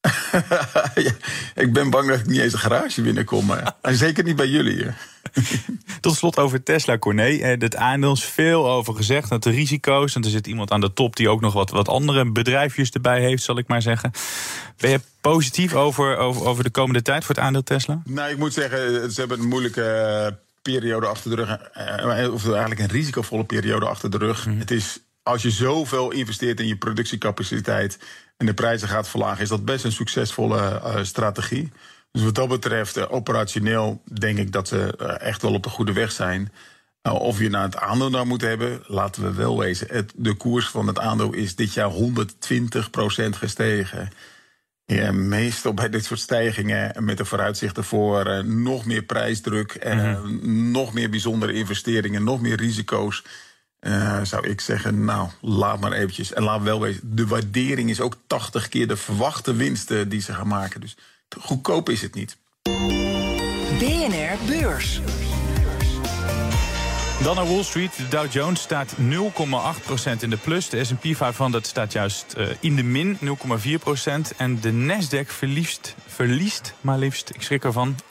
ik 1.64 1.72
ben 1.72 1.90
bang 1.90 2.08
dat 2.08 2.18
ik 2.18 2.26
niet 2.26 2.40
eens 2.40 2.52
een 2.52 2.58
garage 2.58 3.02
binnenkom. 3.02 3.50
En 3.80 3.94
zeker 3.94 4.24
niet 4.24 4.36
bij 4.36 4.48
jullie. 4.48 4.86
Tot 6.00 6.14
slot 6.14 6.38
over 6.38 6.62
Tesla, 6.62 6.98
Corné. 6.98 7.28
Eh, 7.28 7.60
het 7.60 7.76
aandeel 7.76 8.12
is 8.12 8.24
veel 8.24 8.70
over 8.70 8.94
gezegd. 8.94 9.28
Dat 9.28 9.42
de 9.42 9.50
risico's. 9.50 10.14
En 10.14 10.22
er 10.22 10.30
zit 10.30 10.46
iemand 10.46 10.70
aan 10.70 10.80
de 10.80 10.92
top 10.92 11.16
die 11.16 11.28
ook 11.28 11.40
nog 11.40 11.52
wat, 11.52 11.70
wat 11.70 11.88
andere 11.88 12.32
bedrijfjes 12.32 12.90
erbij 12.90 13.20
heeft, 13.20 13.42
zal 13.42 13.58
ik 13.58 13.68
maar 13.68 13.82
zeggen. 13.82 14.10
Ben 14.76 14.90
je 14.90 15.00
positief 15.20 15.74
over, 15.74 16.16
over, 16.16 16.46
over 16.46 16.64
de 16.64 16.70
komende 16.70 17.02
tijd 17.02 17.24
voor 17.24 17.34
het 17.34 17.44
aandeel 17.44 17.62
Tesla? 17.62 18.02
Nou, 18.04 18.30
ik 18.30 18.38
moet 18.38 18.52
zeggen, 18.52 19.12
ze 19.12 19.20
hebben 19.20 19.40
een 19.40 19.48
moeilijke 19.48 19.82
eh, 19.82 20.32
periode 20.62 21.06
achter 21.06 21.36
de 21.36 21.36
rug. 21.36 21.58
Eh, 21.72 22.32
of 22.32 22.48
eigenlijk 22.48 22.80
een 22.80 22.88
risicovolle 22.88 23.44
periode 23.44 23.86
achter 23.86 24.10
de 24.10 24.18
rug. 24.18 24.46
Mhm. 24.46 24.58
Het 24.58 24.70
is 24.70 25.00
als 25.22 25.42
je 25.42 25.50
zoveel 25.50 26.10
investeert 26.10 26.60
in 26.60 26.66
je 26.66 26.76
productiecapaciteit 26.76 27.98
en 28.36 28.46
de 28.46 28.54
prijzen 28.54 28.88
gaat 28.88 29.08
verlagen, 29.08 29.42
is 29.42 29.48
dat 29.48 29.64
best 29.64 29.84
een 29.84 29.92
succesvolle 29.92 30.58
uh, 30.58 31.02
strategie. 31.02 31.72
Dus 32.12 32.22
wat 32.22 32.34
dat 32.34 32.48
betreft, 32.48 32.96
uh, 32.96 33.04
operationeel 33.08 34.02
denk 34.20 34.38
ik 34.38 34.52
dat 34.52 34.68
ze 34.68 34.94
uh, 35.00 35.20
echt 35.20 35.42
wel 35.42 35.52
op 35.52 35.62
de 35.62 35.68
goede 35.68 35.92
weg 35.92 36.12
zijn. 36.12 36.52
of 37.02 37.38
je 37.38 37.48
naar 37.48 37.62
het 37.62 37.76
aandeel 37.76 38.10
nou 38.10 38.26
moet 38.26 38.40
hebben, 38.40 38.82
laten 38.86 39.22
we 39.22 39.34
wel 39.34 39.58
wezen. 39.58 39.86
Het, 39.90 40.12
de 40.16 40.34
koers 40.34 40.68
van 40.68 40.86
het 40.86 40.98
aandeel 40.98 41.32
is 41.32 41.54
dit 41.54 41.74
jaar 41.74 41.90
120% 41.90 41.96
gestegen. 43.30 44.12
Ja, 44.94 45.12
meestal 45.12 45.74
bij 45.74 45.88
dit 45.88 46.04
soort 46.04 46.20
stijgingen 46.20 47.04
met 47.04 47.16
de 47.16 47.24
vooruitzichten 47.24 47.84
voor 47.84 48.44
nog 48.44 48.84
meer 48.84 49.02
prijsdruk, 49.02 49.84
mm 49.84 49.98
-hmm. 49.98 50.70
nog 50.70 50.92
meer 50.92 51.10
bijzondere 51.10 51.52
investeringen, 51.52 52.24
nog 52.24 52.40
meer 52.40 52.56
risico's. 52.56 53.24
Uh, 53.80 54.22
zou 54.22 54.48
ik 54.48 54.60
zeggen, 54.60 55.04
nou, 55.04 55.28
laat 55.40 55.80
maar 55.80 55.92
eventjes. 55.92 56.32
En 56.32 56.42
laat 56.42 56.62
wel 56.62 56.80
weten, 56.80 57.16
de 57.16 57.26
waardering 57.26 57.90
is 57.90 58.00
ook 58.00 58.16
80 58.26 58.68
keer 58.68 58.88
de 58.88 58.96
verwachte 58.96 59.54
winsten 59.54 60.08
die 60.08 60.20
ze 60.20 60.34
gaan 60.34 60.48
maken. 60.48 60.80
Dus 60.80 60.96
goedkoop 61.38 61.88
is 61.88 62.02
het 62.02 62.14
niet. 62.14 62.36
BNR 63.78 64.36
Beurs. 64.46 65.00
Dan 67.22 67.34
naar 67.36 67.46
Wall 67.46 67.62
Street. 67.62 67.96
De 67.96 68.08
Dow 68.08 68.32
Jones 68.32 68.60
staat 68.60 68.94
0,8% 68.98 69.02
in 70.20 70.30
de 70.30 70.36
plus. 70.36 70.68
De 70.68 70.84
S&P 70.84 71.16
500 71.16 71.66
staat 71.66 71.92
juist 71.92 72.34
uh, 72.38 72.46
in 72.60 72.76
de 72.76 72.82
min, 72.82 73.18
0,4%. 73.24 73.26
En 74.36 74.60
de 74.60 74.72
Nasdaq 74.72 75.26
verliest, 75.26 75.94
verliest 76.06 76.74
maar 76.80 76.98
liefst, 76.98 77.30
ik 77.34 77.42
schrik 77.42 77.64
ervan, 77.64 77.96
1,5%. 78.02 78.04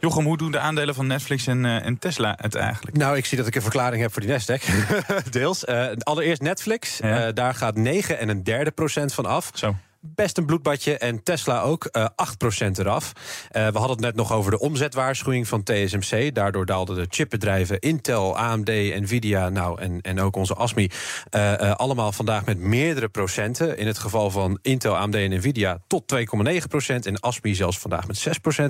Jochem, 0.00 0.24
hoe 0.24 0.36
doen 0.36 0.50
de 0.50 0.58
aandelen 0.58 0.94
van 0.94 1.06
Netflix 1.06 1.46
en, 1.46 1.64
uh, 1.64 1.86
en, 1.86 1.98
Tesla 1.98 2.38
het 2.40 2.54
eigenlijk? 2.54 2.96
Nou, 2.96 3.16
ik 3.16 3.24
zie 3.24 3.38
dat 3.38 3.46
ik 3.46 3.54
een 3.54 3.62
verklaring 3.62 4.02
heb 4.02 4.12
voor 4.12 4.22
die 4.22 4.30
Nasdaq. 4.30 4.64
Deels. 5.30 5.64
Uh, 5.64 5.86
allereerst 5.98 6.42
Netflix. 6.42 6.98
Ja. 6.98 7.32
daar 7.32 7.54
gaat 7.54 7.76
9 7.76 8.18
en 8.18 8.28
een 8.28 8.44
derde 8.44 8.70
procent 8.70 9.14
van 9.14 9.26
af. 9.26 9.50
Zo 9.54 9.74
best 10.06 10.38
een 10.38 10.46
bloedbadje. 10.46 10.98
En 10.98 11.22
Tesla 11.22 11.60
ook, 11.60 11.88
uh, 11.92 12.06
8% 12.14 12.78
eraf. 12.78 13.12
Uh, 13.12 13.52
we 13.52 13.78
hadden 13.78 13.96
het 13.96 14.00
net 14.00 14.14
nog 14.14 14.32
over 14.32 14.50
de 14.50 14.58
omzetwaarschuwing 14.58 15.48
van 15.48 15.62
TSMC. 15.62 16.34
Daardoor 16.34 16.66
daalden 16.66 16.96
de 16.96 17.06
chipbedrijven 17.08 17.80
Intel, 17.80 18.36
AMD, 18.36 18.68
Nvidia 19.00 19.48
nou, 19.48 19.80
en, 19.80 20.00
en 20.00 20.20
ook 20.20 20.36
onze 20.36 20.54
ASMI... 20.54 20.90
Uh, 21.30 21.74
allemaal 21.74 22.12
vandaag 22.12 22.44
met 22.44 22.58
meerdere 22.58 23.08
procenten. 23.08 23.78
In 23.78 23.86
het 23.86 23.98
geval 23.98 24.30
van 24.30 24.58
Intel, 24.62 24.96
AMD 24.96 25.14
en 25.14 25.30
Nvidia 25.30 25.78
tot 25.86 26.14
2,9%. 26.14 26.94
En 27.02 27.20
ASMI 27.20 27.54
zelfs 27.54 27.78
vandaag 27.78 28.06
met 28.06 28.26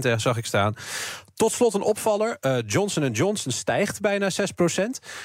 6% 0.09 0.15
zag 0.17 0.37
ik 0.37 0.47
staan. 0.47 0.75
Tot 1.35 1.53
slot 1.53 1.75
een 1.75 1.83
opvaller. 1.83 2.37
Uh, 2.41 2.57
Johnson 2.67 3.11
Johnson 3.11 3.53
stijgt 3.53 4.01
bijna 4.01 4.31
6% 4.31 4.35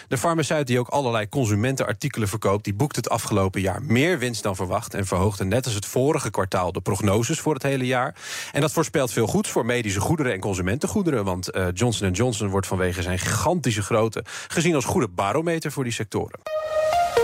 De 0.07 0.17
farmaceut 0.17 0.67
die 0.67 0.79
ook 0.79 0.87
allerlei 0.87 1.29
consumentenartikelen 1.29 2.27
verkoopt... 2.27 2.63
die 2.63 2.73
boekt 2.73 2.95
het 2.95 3.09
afgelopen 3.09 3.61
jaar 3.61 3.81
meer 3.83 4.19
winst 4.19 4.43
dan 4.43 4.55
verwacht... 4.55 4.93
en 4.93 5.05
verhoogde 5.05 5.43
net 5.43 5.65
als 5.65 5.73
het 5.73 5.85
vorige 5.85 6.29
kwartaal 6.29 6.71
de 6.71 6.81
prognoses 6.81 7.39
voor 7.39 7.53
het 7.53 7.63
hele 7.63 7.85
jaar. 7.85 8.15
En 8.51 8.61
dat 8.61 8.71
voorspelt 8.71 9.11
veel 9.11 9.27
goeds 9.27 9.49
voor 9.49 9.65
medische 9.65 9.99
goederen 9.99 10.33
en 10.33 10.39
consumentengoederen... 10.39 11.23
want 11.23 11.55
uh, 11.55 11.67
Johnson 11.73 12.11
Johnson 12.11 12.49
wordt 12.49 12.67
vanwege 12.67 13.01
zijn 13.01 13.19
gigantische 13.19 13.81
grootte... 13.81 14.23
gezien 14.47 14.75
als 14.75 14.85
goede 14.85 15.07
barometer 15.07 15.71
voor 15.71 15.83
die 15.83 15.93
sectoren. 15.93 16.39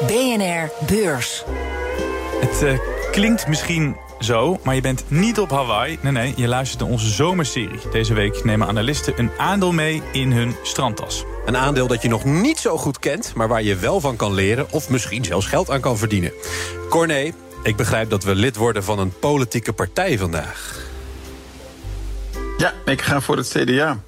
BNR 0.07 0.71
Beurs. 0.87 1.43
Het 2.41 2.61
uh, 2.61 2.79
klinkt 3.11 3.47
misschien 3.47 3.95
zo, 4.19 4.59
maar 4.63 4.75
je 4.75 4.81
bent 4.81 5.03
niet 5.07 5.39
op 5.39 5.49
Hawaii. 5.49 5.97
Nee, 6.01 6.11
nee, 6.11 6.33
je 6.35 6.47
luistert 6.47 6.81
naar 6.81 6.91
onze 6.91 7.09
zomerserie. 7.09 7.79
Deze 7.91 8.13
week 8.13 8.43
nemen 8.43 8.67
analisten 8.67 9.13
een 9.17 9.31
aandeel 9.37 9.71
mee 9.71 10.01
in 10.11 10.31
hun 10.31 10.55
strandtas. 10.63 11.23
Een 11.45 11.57
aandeel 11.57 11.87
dat 11.87 12.01
je 12.01 12.07
nog 12.07 12.23
niet 12.23 12.57
zo 12.57 12.77
goed 12.77 12.99
kent, 12.99 13.33
maar 13.35 13.47
waar 13.47 13.63
je 13.63 13.75
wel 13.75 13.99
van 13.99 14.15
kan 14.15 14.33
leren... 14.33 14.67
of 14.71 14.89
misschien 14.89 15.25
zelfs 15.25 15.45
geld 15.45 15.69
aan 15.69 15.81
kan 15.81 15.97
verdienen. 15.97 16.31
Corné, 16.89 17.31
ik 17.63 17.75
begrijp 17.75 18.09
dat 18.09 18.23
we 18.23 18.35
lid 18.35 18.55
worden 18.55 18.83
van 18.83 18.99
een 18.99 19.13
politieke 19.19 19.73
partij 19.73 20.17
vandaag. 20.17 20.83
Ja, 22.57 22.73
ik 22.85 23.01
ga 23.01 23.21
voor 23.21 23.37
het 23.37 23.47
CDA. 23.47 23.99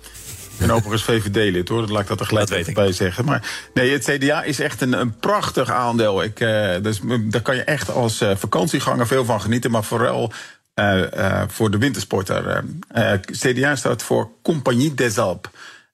Ik 0.60 0.65
ben 0.65 0.76
overigens 0.76 1.04
VVD-lid 1.04 1.70
hoor, 1.70 1.80
dat 1.80 1.89
laat 1.89 2.02
ik 2.02 2.08
dat 2.08 2.20
er 2.20 2.26
gelijk 2.26 2.50
even 2.50 2.74
bij 2.74 2.91
zeggen. 2.91 3.26
Maar 3.26 3.70
nee, 3.74 3.91
het 3.91 4.04
CDA 4.04 4.43
is 4.43 4.60
echt 4.60 4.82
een, 4.82 4.93
een 4.93 5.17
prachtig 5.20 5.72
aandeel. 5.72 6.24
Ik, 6.24 6.39
uh, 6.39 6.76
dus, 6.82 7.00
daar 7.22 7.41
kan 7.41 7.56
je 7.56 7.63
echt 7.63 7.91
als 7.91 8.22
uh, 8.22 8.36
vakantieganger 8.36 9.08
veel 9.08 9.26
van 9.26 9.41
genieten, 9.41 9.72
maar 9.72 9.84
vooral 9.84 10.32
uh, 10.76 11.41
voor 11.48 11.72
de 11.72 11.78
wintersporter. 11.78 12.63
CDA 13.32 13.76
staat 13.76 14.04
voor 14.04 14.30
Compagnie 14.41 14.93
des 14.93 15.17
Alpes. 15.17 15.52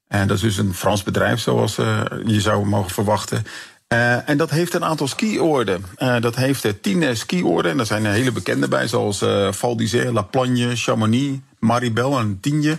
En 0.07 0.27
dat 0.27 0.37
is 0.37 0.43
dus 0.43 0.57
een 0.57 0.73
Frans 0.73 1.03
bedrijf, 1.03 1.39
zoals 1.39 1.75
je 2.25 2.41
zou 2.41 2.65
mogen 2.65 2.91
verwachten. 2.91 3.45
Uh, 3.93 4.29
en 4.29 4.37
dat 4.37 4.49
heeft 4.49 4.73
een 4.73 4.83
aantal 4.83 5.07
skioorden. 5.07 5.85
Uh, 5.97 6.21
dat 6.21 6.35
heeft 6.35 6.65
uh, 6.65 6.71
tien 6.81 7.17
skioorden. 7.17 7.71
En 7.71 7.77
daar 7.77 7.85
zijn 7.85 8.05
hele 8.05 8.31
bekende 8.31 8.67
bij, 8.67 8.87
zoals 8.87 9.25
Val 9.49 9.75
d'Isère, 9.75 10.13
La 10.13 10.21
Plagne, 10.21 10.75
Chamonix, 10.75 11.39
Maribel 11.59 12.19
en 12.19 12.37
Tienje. 12.41 12.75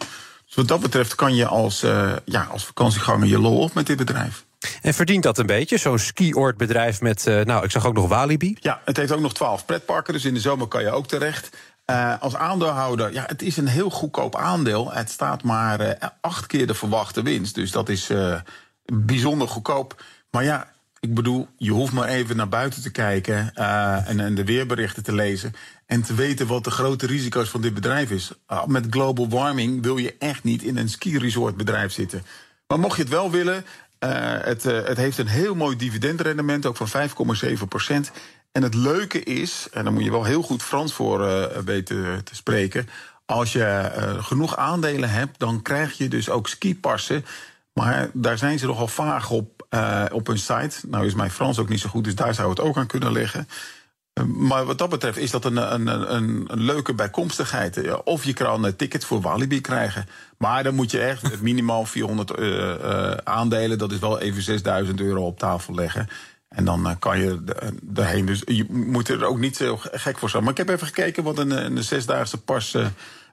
Dus 0.55 0.65
wat 0.67 0.81
dat 0.81 0.91
betreft 0.91 1.15
kan 1.15 1.35
je 1.35 1.47
als, 1.47 1.85
uh, 1.85 2.13
ja, 2.25 2.43
als 2.51 2.65
vakantieganger 2.65 3.27
je 3.27 3.39
lol 3.39 3.59
op 3.59 3.75
met 3.75 3.87
dit 3.87 3.97
bedrijf. 3.97 4.45
En 4.83 4.95
verdient 4.95 5.23
dat 5.23 5.39
een 5.39 5.47
beetje, 5.47 5.77
zo'n 5.77 5.99
skioordbedrijf 5.99 7.01
met, 7.01 7.27
uh, 7.27 7.41
nou, 7.41 7.65
ik 7.65 7.71
zag 7.71 7.87
ook 7.87 7.95
nog 7.95 8.09
Walibi? 8.09 8.57
Ja, 8.61 8.81
het 8.85 8.97
heeft 8.97 9.13
ook 9.13 9.21
nog 9.21 9.35
twaalf 9.35 9.65
pretparken, 9.65 10.13
dus 10.13 10.25
in 10.25 10.35
de 10.35 10.41
zomer 10.41 10.67
kan 10.67 10.83
je 10.83 10.91
ook 10.91 11.07
terecht. 11.07 11.57
Uh, 11.91 12.15
als 12.21 12.35
aandeelhouder, 12.35 13.13
ja, 13.13 13.25
het 13.27 13.43
is 13.43 13.57
een 13.57 13.67
heel 13.67 13.91
goedkoop 13.91 14.37
aandeel. 14.37 14.93
Het 14.93 15.11
staat 15.11 15.43
maar 15.43 15.81
uh, 15.81 15.91
acht 16.21 16.47
keer 16.47 16.67
de 16.67 16.75
verwachte 16.75 17.23
winst, 17.23 17.55
dus 17.55 17.71
dat 17.71 17.89
is 17.89 18.11
bijzonder 18.85 19.49
goedkoop. 19.49 20.03
Maar 20.31 20.45
ja, 20.45 20.73
ik 21.01 21.15
bedoel, 21.15 21.49
je 21.57 21.71
hoeft 21.71 21.93
maar 21.93 22.09
even 22.09 22.37
naar 22.37 22.49
buiten 22.49 22.83
te 22.83 22.91
kijken 22.91 23.55
en, 23.55 24.21
en 24.21 24.35
de 24.35 24.45
weerberichten 24.45 25.03
te 25.03 25.15
lezen. 25.15 25.55
En 25.87 26.03
te 26.03 26.15
weten 26.15 26.47
wat 26.47 26.65
de 26.65 26.71
grote 26.71 27.07
risico's 27.07 27.49
van 27.49 27.61
dit 27.61 27.75
bedrijf 27.75 28.11
is. 28.11 28.31
Ah, 28.47 28.67
met 28.67 28.87
global 28.91 29.29
warming 29.29 29.83
wil 29.83 29.97
je 29.97 30.15
echt 30.19 30.45
niet 30.45 30.63
in 30.63 30.77
een 30.77 30.89
ski-resort 30.89 31.57
bedrijf 31.57 31.93
zitten. 31.93 32.23
Maar 32.67 32.79
mocht 32.79 32.97
je 32.97 33.03
het 33.03 33.11
wel 33.11 33.31
willen, 33.31 33.65
uh, 34.05 34.11
het, 34.41 34.65
uh, 34.65 34.85
het 34.85 34.97
heeft 34.97 35.19
een 35.19 35.27
heel 35.27 35.55
mooi 35.55 35.77
dividendrendement, 35.77 36.67
ook 36.67 36.77
van 36.77 36.89
5,7 36.89 37.69
procent. 37.69 38.11
En 38.53 38.63
het 38.63 38.75
leuke 38.75 39.23
is, 39.23 39.69
en 39.73 39.85
daar 39.85 39.93
moet 39.93 40.05
je 40.05 40.11
wel 40.11 40.25
heel 40.25 40.43
goed 40.43 40.63
Frans 40.63 40.93
voor 40.93 41.21
uh, 41.21 41.45
weten 41.65 42.25
te 42.25 42.35
spreken. 42.35 42.89
Als 43.27 43.53
je 43.53 43.91
genoeg 44.21 44.57
aandelen 44.57 45.11
hebt, 45.11 45.39
dan 45.39 45.63
krijg 45.63 45.93
je 45.93 46.09
dus 46.09 46.31
ook 46.31 46.49
skipassen. 46.49 47.25
Maar 47.73 48.11
daar 48.13 48.39
zijn 48.39 48.59
ze 48.59 48.67
nogal 48.67 48.89
vaag 48.89 49.31
op, 49.31 49.67
op 50.13 50.27
hun 50.27 50.39
site. 50.39 50.77
Nou 50.87 51.07
is 51.07 51.15
mijn 51.15 51.31
Frans 51.31 51.59
ook 51.59 51.69
niet 51.69 51.81
zo 51.81 51.89
goed, 51.89 52.05
dus 52.05 52.15
daar 52.15 52.35
zou 52.35 52.51
het 52.51 52.61
ook 52.61 52.77
aan 52.77 52.87
kunnen 52.87 53.13
liggen. 53.13 53.49
Maar 54.23 54.65
wat 54.65 54.79
dat 54.79 54.89
betreft 54.89 55.19
is 55.19 55.31
dat 55.31 55.45
een, 55.45 55.57
een, 55.75 56.15
een, 56.15 56.45
een 56.47 56.61
leuke 56.61 56.95
bijkomstigheid. 56.95 58.03
Of 58.05 58.25
je 58.25 58.33
kan 58.33 58.65
een 58.65 58.77
ticket 58.77 59.05
voor 59.05 59.21
Walibi 59.21 59.61
krijgen. 59.61 60.07
Maar 60.39 60.63
dan 60.63 60.75
moet 60.75 60.91
je 60.91 61.01
echt 61.01 61.41
minimaal 61.43 61.85
400 61.85 62.39
uh, 62.39 62.49
uh, 62.49 63.11
aandelen, 63.25 63.79
dat 63.79 63.93
is 63.93 63.99
wel 63.99 64.21
even 64.21 64.43
6000 64.43 65.01
euro 65.01 65.27
op 65.27 65.39
tafel 65.39 65.75
leggen. 65.75 66.09
En 66.49 66.65
dan 66.65 66.87
uh, 66.87 66.93
kan 66.99 67.19
je 67.19 67.43
erheen. 67.95 68.27
Dus 68.27 68.43
je 68.45 68.67
moet 68.69 69.09
er 69.09 69.25
ook 69.25 69.39
niet 69.39 69.57
zo 69.57 69.79
gek 69.81 70.19
voor 70.19 70.31
zijn. 70.31 70.43
Maar 70.43 70.53
ik 70.53 70.59
heb 70.59 70.69
even 70.69 70.87
gekeken 70.87 71.23
wat 71.23 71.39
een, 71.39 71.51
een 71.51 71.83
zesdaagse 71.83 72.41
pas 72.43 72.77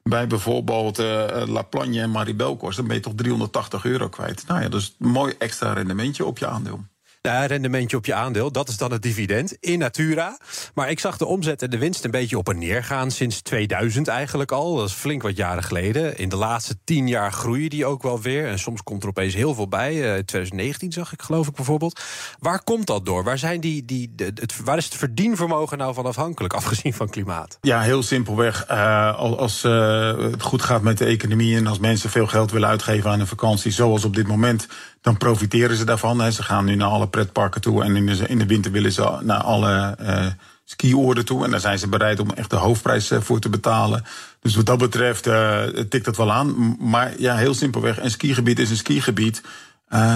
bij 0.04 0.28
bijvoorbeeld 0.28 1.00
uh, 1.00 1.26
La 1.46 1.62
Plagne 1.62 2.02
en 2.02 2.12
Maribel 2.12 2.58
kost. 2.58 2.78
Dan 2.78 2.88
ben 2.88 2.96
je 2.96 3.02
toch 3.02 3.14
380 3.16 3.86
euro 3.86 4.10
kwijt. 4.10 4.44
Nou 4.48 4.62
ja, 4.62 4.70
is 4.70 4.96
een 5.00 5.10
mooi 5.10 5.34
extra 5.38 5.74
rendementje 5.74 6.26
op 6.26 6.38
je 6.38 6.48
aandeel. 6.48 6.84
Ja, 7.24 7.46
rendementje 7.46 7.98
op 7.98 8.06
je 8.06 8.14
aandeel, 8.14 8.52
dat 8.52 8.70
is 8.70 8.78
dan 8.78 8.92
het 8.92 9.02
dividend 9.02 9.58
in 9.60 9.80
Natura. 9.80 10.38
Maar 10.74 10.90
ik 10.90 11.00
zag 11.00 11.18
de 11.18 11.26
omzet 11.26 11.62
en 11.62 11.70
de 11.70 11.78
winst 11.78 12.04
een 12.04 12.12
beetje 12.12 12.38
op 12.38 12.50
en 12.50 12.58
neer 12.58 12.84
gaan 12.84 13.12
sinds 13.12 13.42
2000 13.42 14.08
eigenlijk 14.08 14.52
al. 14.52 14.76
Dat 14.76 14.88
is 14.88 14.94
flink 14.94 15.22
wat 15.22 15.36
jaren 15.36 15.64
geleden. 15.64 16.18
In 16.18 16.30
de 16.30 16.36
laatste 16.36 16.78
tien 16.84 17.08
jaar 17.08 17.32
groeien 17.34 17.70
die 17.70 17.86
ook 17.86 18.04
wel 18.04 18.22
weer. 18.22 18.48
En 18.48 18.60
soms 18.60 18.84
komt 18.84 19.04
er 19.04 19.10
opeens 19.10 19.34
heel 19.34 19.54
veel 19.54 19.68
bij. 19.68 19.94
Uh, 19.94 20.02
2019 20.02 20.92
zag 20.92 21.14
ik 21.14 21.22
geloof 21.22 21.48
ik 21.48 21.54
bijvoorbeeld. 21.54 22.02
Waar 22.40 22.64
komt 22.64 22.88
dat 22.88 23.06
door? 23.06 23.24
Waar, 23.24 23.38
zijn 23.38 23.60
die, 23.60 23.86
die, 23.86 24.14
het, 24.16 24.64
waar 24.64 24.78
is 24.78 24.86
het 24.86 24.96
verdienvermogen 24.96 25.78
nou 25.78 25.94
van 25.94 26.06
afhankelijk, 26.06 26.54
afgezien 26.54 26.94
van 26.94 27.10
klimaat? 27.10 27.58
Ja, 27.62 27.82
heel 27.82 28.04
simpelweg. 28.04 28.70
Uh, 28.72 29.18
als 29.18 29.64
uh, 29.64 30.18
het 30.18 30.42
goed 30.42 30.62
gaat 30.62 30.82
met 30.82 30.98
de 30.98 31.06
economie 31.06 31.56
en 31.56 31.68
als 31.68 31.80
mensen 31.80 32.10
veel 32.10 32.28
geld 32.28 32.52
willen 32.52 32.70
uitgeven 32.70 33.10
aan 33.10 33.20
een 33.20 33.28
vakantie, 33.28 33.72
zoals 33.72 34.06
op 34.06 34.16
dit 34.16 34.28
moment, 34.28 34.68
dan 35.02 35.18
profiteren 35.18 35.78
ze 35.78 35.84
daarvan. 35.84 36.32
Ze 36.32 36.44
gaan 36.44 36.66
nu 36.66 36.76
naar 36.76 36.88
alle 36.88 37.08
pretparken 37.08 37.62
toe 37.62 37.84
en 37.84 37.96
in 37.96 38.06
de, 38.06 38.28
in 38.28 38.38
de 38.38 38.46
winter 38.46 38.72
willen 38.72 38.92
ze 38.92 39.18
naar 39.22 39.44
alle 39.44 39.98
uh, 40.02 40.26
skioorden 40.66 41.26
toe. 41.26 41.44
En 41.44 41.52
daar 41.52 41.60
zijn 41.60 41.80
ze 41.80 41.88
bereid 41.88 42.20
om 42.20 42.30
echt 42.30 42.50
de 42.50 42.56
hoofdprijs 42.56 43.12
voor 43.20 43.40
te 43.40 43.50
betalen. 43.50 44.04
Dus 44.40 44.56
wat 44.56 44.66
dat 44.66 44.78
betreft 44.78 45.28
uh, 45.28 45.64
tikt 45.64 46.06
dat 46.06 46.18
wel 46.18 46.32
aan. 46.32 46.76
Maar 46.80 47.14
ja, 47.18 47.36
heel 47.36 47.54
simpelweg, 47.54 48.04
een 48.04 48.12
skigebied 48.12 48.60
is 48.60 48.70
een 48.70 48.78
skigebied. 48.78 49.42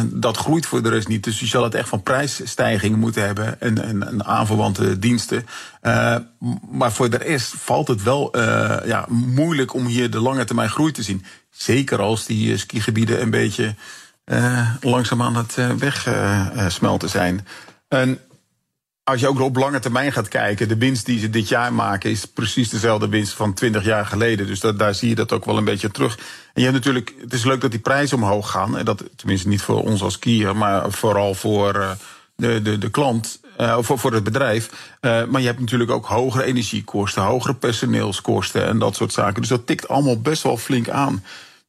Dat 0.06 0.38
groeit 0.38 0.65
voor 0.65 0.84
de 0.84 0.89
rest 0.89 1.08
niet. 1.08 1.24
Dus 1.24 1.39
je 1.39 1.45
zal 1.45 1.63
het 1.63 1.76
echt 1.76 1.89
van 1.89 2.04
prijsstijgingen 2.04 3.00
moeten 3.00 3.26
hebben 3.26 3.62
en, 3.62 3.84
en, 3.84 4.26
aanverwante 4.26 5.00
diensten. 5.00 5.45
Maar 6.71 6.91
voor 6.91 7.10
de 7.10 7.17
rest 7.17 7.54
valt 7.58 7.88
het 7.88 8.04
wel 8.04 8.38
ja, 8.86 9.06
moeilijk 9.10 9.74
om 9.74 9.86
hier 9.86 10.10
de 10.10 10.19
lange 10.19 10.45
termijn 10.45 10.69
groei 10.69 10.91
te 10.91 11.04
zien. 11.04 11.26
Zeker 11.50 12.00
als 12.00 12.26
die 12.26 12.58
skigebieden 12.58 13.21
een 13.21 13.30
beetje 13.30 13.76
langzaam 14.82 15.22
aan 15.22 15.36
het 15.36 15.56
wegsmelten 15.78 17.10
zijn. 17.10 17.48
En 17.88 18.20
als 19.06 19.20
je 19.20 19.28
ook 19.28 19.40
op 19.40 19.56
lange 19.56 19.80
termijn 19.80 20.12
gaat 20.12 20.28
kijken, 20.28 20.68
de 20.68 20.78
winst 20.78 21.06
die 21.06 21.20
ze 21.20 21.30
dit 21.30 21.48
jaar 21.48 21.74
maken 21.74 22.10
is 22.10 22.26
precies 22.26 22.70
dezelfde 22.70 23.10
winst 23.10 23.34
van 23.34 23.54
20 23.54 23.84
jaar 23.84 24.06
geleden. 24.06 24.48
Dus 24.48 24.60
daar 24.60 24.96
zie 24.96 25.10
je 25.10 25.16
dat 25.16 25.32
ook 25.32 25.46
wel 25.46 25.58
een 25.58 25.64
beetje 25.64 25.92
terug. 25.92 26.18
En 26.18 26.24
je 26.54 26.62
hebt 26.62 26.74
natuurlijk, 26.74 27.14
het 27.22 27.34
is 27.34 27.44
leuk 27.44 27.62
dat 27.62 27.72
die 27.72 27.80
prijzen 27.80 28.18
omhoog 28.18 28.52
gaan. 28.52 28.78
En 28.78 28.86
dat 28.86 29.04
tenminste 29.16 29.48
niet 29.48 29.62
voor 29.62 29.84
ons 29.84 30.02
als 30.02 30.20
kier, 30.20 30.56
maar 30.56 30.92
vooral 30.92 31.34
voor 31.34 31.76
uh, 31.76 31.92
de, 32.36 32.62
de, 32.62 32.78
de 32.78 32.90
klant. 32.90 33.40
Uh, 33.62 33.78
voor, 33.80 34.00
voor 34.00 34.14
het 34.14 34.24
bedrijf. 34.24 34.70
Maar 35.02 35.42
je 35.42 35.48
hebt 35.48 35.60
natuurlijk 35.60 35.92
ook 35.92 36.06
hogere 36.06 36.44
energiekosten, 36.44 37.24
hogere 37.24 37.56
personeelskosten 37.56 38.66
en 38.66 38.80
dat 38.80 38.96
soort 38.96 39.14
zaken. 39.14 39.42
Dus 39.42 39.50
dat 39.50 39.68
tikt 39.68 39.88
allemaal 39.88 40.22
best 40.22 40.44
wel 40.44 40.58
flink 40.58 40.90
aan. 40.90 41.24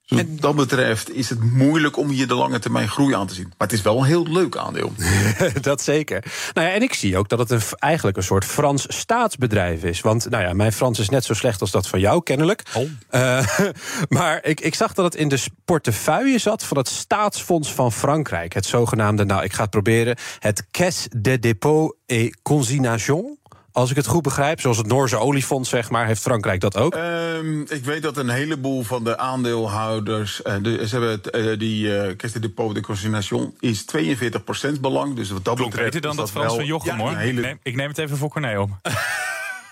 Dus 0.07 0.19
wat 0.19 0.41
dat 0.41 0.57
betreft 0.57 1.15
is 1.15 1.29
het 1.29 1.43
moeilijk 1.43 1.97
om 1.97 2.09
hier 2.09 2.29
de 2.29 2.35
lange 2.35 2.59
termijn 2.59 2.89
groei 2.89 3.15
aan 3.15 3.27
te 3.27 3.35
zien. 3.35 3.45
Maar 3.45 3.69
het 3.69 3.73
is 3.73 3.83
wel 3.83 3.99
een 3.99 4.05
heel 4.05 4.27
leuk 4.27 4.57
aandeel. 4.57 4.93
dat 5.61 5.83
zeker. 5.83 6.25
Nou 6.53 6.67
ja, 6.67 6.73
en 6.73 6.83
ik 6.83 6.95
zie 6.95 7.17
ook 7.17 7.29
dat 7.29 7.39
het 7.39 7.51
een, 7.51 7.61
eigenlijk 7.79 8.17
een 8.17 8.23
soort 8.23 8.45
Frans 8.45 8.87
staatsbedrijf 8.89 9.83
is. 9.83 10.01
Want 10.01 10.31
nou 10.31 10.45
ja, 10.45 10.53
mijn 10.53 10.73
Frans 10.73 10.99
is 10.99 11.09
net 11.09 11.25
zo 11.25 11.35
slecht 11.35 11.61
als 11.61 11.71
dat 11.71 11.89
van 11.89 12.01
jou, 12.01 12.23
kennelijk. 12.23 12.63
Oh. 12.75 12.91
Uh, 13.11 13.47
maar 14.09 14.45
ik, 14.45 14.61
ik 14.61 14.75
zag 14.75 14.93
dat 14.93 15.05
het 15.05 15.15
in 15.15 15.29
de 15.29 15.45
portefeuille 15.65 16.39
zat 16.39 16.65
van 16.65 16.77
het 16.77 16.89
staatsfonds 16.89 17.73
van 17.73 17.93
Frankrijk. 17.93 18.53
Het 18.53 18.67
zogenaamde, 18.67 19.25
nou 19.25 19.45
ik 19.45 19.53
ga 19.53 19.63
het 19.63 19.71
proberen, 19.71 20.17
het 20.39 20.67
Caisse 20.71 21.09
de 21.17 21.39
dépôt 21.39 21.97
et 22.07 22.37
consignation. 22.43 23.39
Als 23.77 23.91
ik 23.91 23.97
het 23.97 24.07
goed 24.07 24.23
begrijp, 24.23 24.61
zoals 24.61 24.77
het 24.77 24.87
Noorse 24.87 25.17
oliefonds, 25.17 25.69
zeg 25.71 25.91
maar, 25.91 26.07
heeft 26.07 26.21
Frankrijk 26.23 26.61
dat 26.61 26.77
ook? 26.77 26.95
Um, 26.95 27.65
ik 27.69 27.85
weet 27.85 28.03
dat 28.03 28.17
een 28.17 28.29
heleboel 28.29 28.83
van 28.83 29.05
de 29.05 29.19
aandeelhouders. 29.19 30.41
Uh, 30.45 30.55
de, 30.63 30.89
ze 30.89 30.99
hebben 30.99 31.21
uh, 31.51 31.59
die 31.59 31.87
uh, 31.87 32.17
Caisse 32.17 32.39
de 32.41 32.49
dépôt 32.51 32.73
de 32.73 32.81
consignation 32.81 33.55
is 33.61 33.85
42% 33.97 34.81
belang. 34.81 35.15
Dus 35.17 35.31
wat 35.31 35.45
dat 35.45 35.55
Klonk 35.57 35.71
betreft. 35.71 35.93
beter 35.93 36.01
dan 36.01 36.11
is 36.11 36.17
dat 36.17 36.31
Frans 36.31 36.47
wel, 36.47 36.57
van 36.57 36.65
Jochem, 36.67 36.97
ja, 36.97 37.03
hoor. 37.03 37.17
hele- 37.17 37.41
Ik, 37.41 37.47
neem, 37.47 37.59
ik 37.63 37.77
neem 37.77 37.89
het 37.89 37.99
even 37.99 38.17
voor 38.17 38.29
Corné 38.29 38.59
op. 38.59 38.71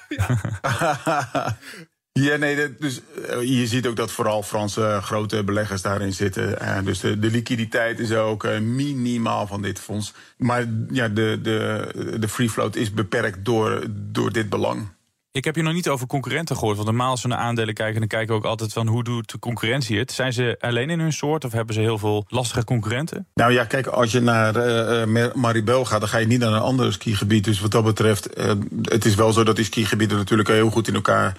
Ja, 2.20 2.36
nee, 2.36 2.76
dus 2.78 3.00
eh, 3.28 3.42
je 3.42 3.66
ziet 3.66 3.86
ook 3.86 3.96
dat 3.96 4.12
vooral 4.12 4.42
Franse 4.42 4.86
eh, 4.86 5.02
grote 5.02 5.44
beleggers 5.44 5.82
daarin 5.82 6.12
zitten. 6.12 6.60
Eh, 6.60 6.84
dus 6.84 7.00
de, 7.00 7.18
de 7.18 7.30
liquiditeit 7.30 7.98
is 7.98 8.12
ook 8.12 8.60
minimaal 8.60 9.46
van 9.46 9.62
dit 9.62 9.78
fonds. 9.78 10.12
Maar 10.36 10.66
ja, 10.90 11.08
de, 11.08 11.38
de, 11.42 12.16
de 12.18 12.28
free 12.28 12.50
float 12.50 12.76
is 12.76 12.92
beperkt 12.92 13.44
door, 13.44 13.84
door 13.90 14.32
dit 14.32 14.48
belang. 14.48 14.88
Ik 15.34 15.44
heb 15.44 15.56
je 15.56 15.62
nog 15.62 15.72
niet 15.72 15.88
over 15.88 16.06
concurrenten 16.06 16.56
gehoord. 16.56 16.76
Want 16.76 16.88
normaal 16.88 17.10
als 17.10 17.22
we 17.22 17.28
naar 17.28 17.38
aandelen 17.38 17.74
kijken, 17.74 17.98
dan 17.98 18.08
kijken 18.08 18.28
we 18.28 18.34
ook 18.34 18.44
altijd 18.44 18.72
van 18.72 18.86
hoe 18.86 19.04
doet 19.04 19.30
de 19.30 19.38
concurrentie 19.38 19.98
het. 19.98 20.12
Zijn 20.12 20.32
ze 20.32 20.56
alleen 20.60 20.90
in 20.90 21.00
hun 21.00 21.12
soort 21.12 21.44
of 21.44 21.52
hebben 21.52 21.74
ze 21.74 21.80
heel 21.80 21.98
veel 21.98 22.24
lastige 22.28 22.64
concurrenten? 22.64 23.26
Nou 23.34 23.52
ja, 23.52 23.64
kijk, 23.64 23.86
als 23.86 24.12
je 24.12 24.20
naar 24.20 24.56
eh, 24.56 25.02
eh, 25.02 25.34
Maribel 25.34 25.84
gaat, 25.84 26.00
dan 26.00 26.08
ga 26.08 26.18
je 26.18 26.26
niet 26.26 26.40
naar 26.40 26.52
een 26.52 26.60
ander 26.60 26.92
skigebied. 26.92 27.44
Dus 27.44 27.60
wat 27.60 27.70
dat 27.70 27.84
betreft, 27.84 28.32
eh, 28.32 28.52
het 28.82 29.04
is 29.04 29.14
wel 29.14 29.32
zo 29.32 29.44
dat 29.44 29.56
die 29.56 29.64
skigebieden 29.64 30.16
natuurlijk 30.16 30.48
heel 30.48 30.70
goed 30.70 30.88
in 30.88 30.94
elkaar, 30.94 31.36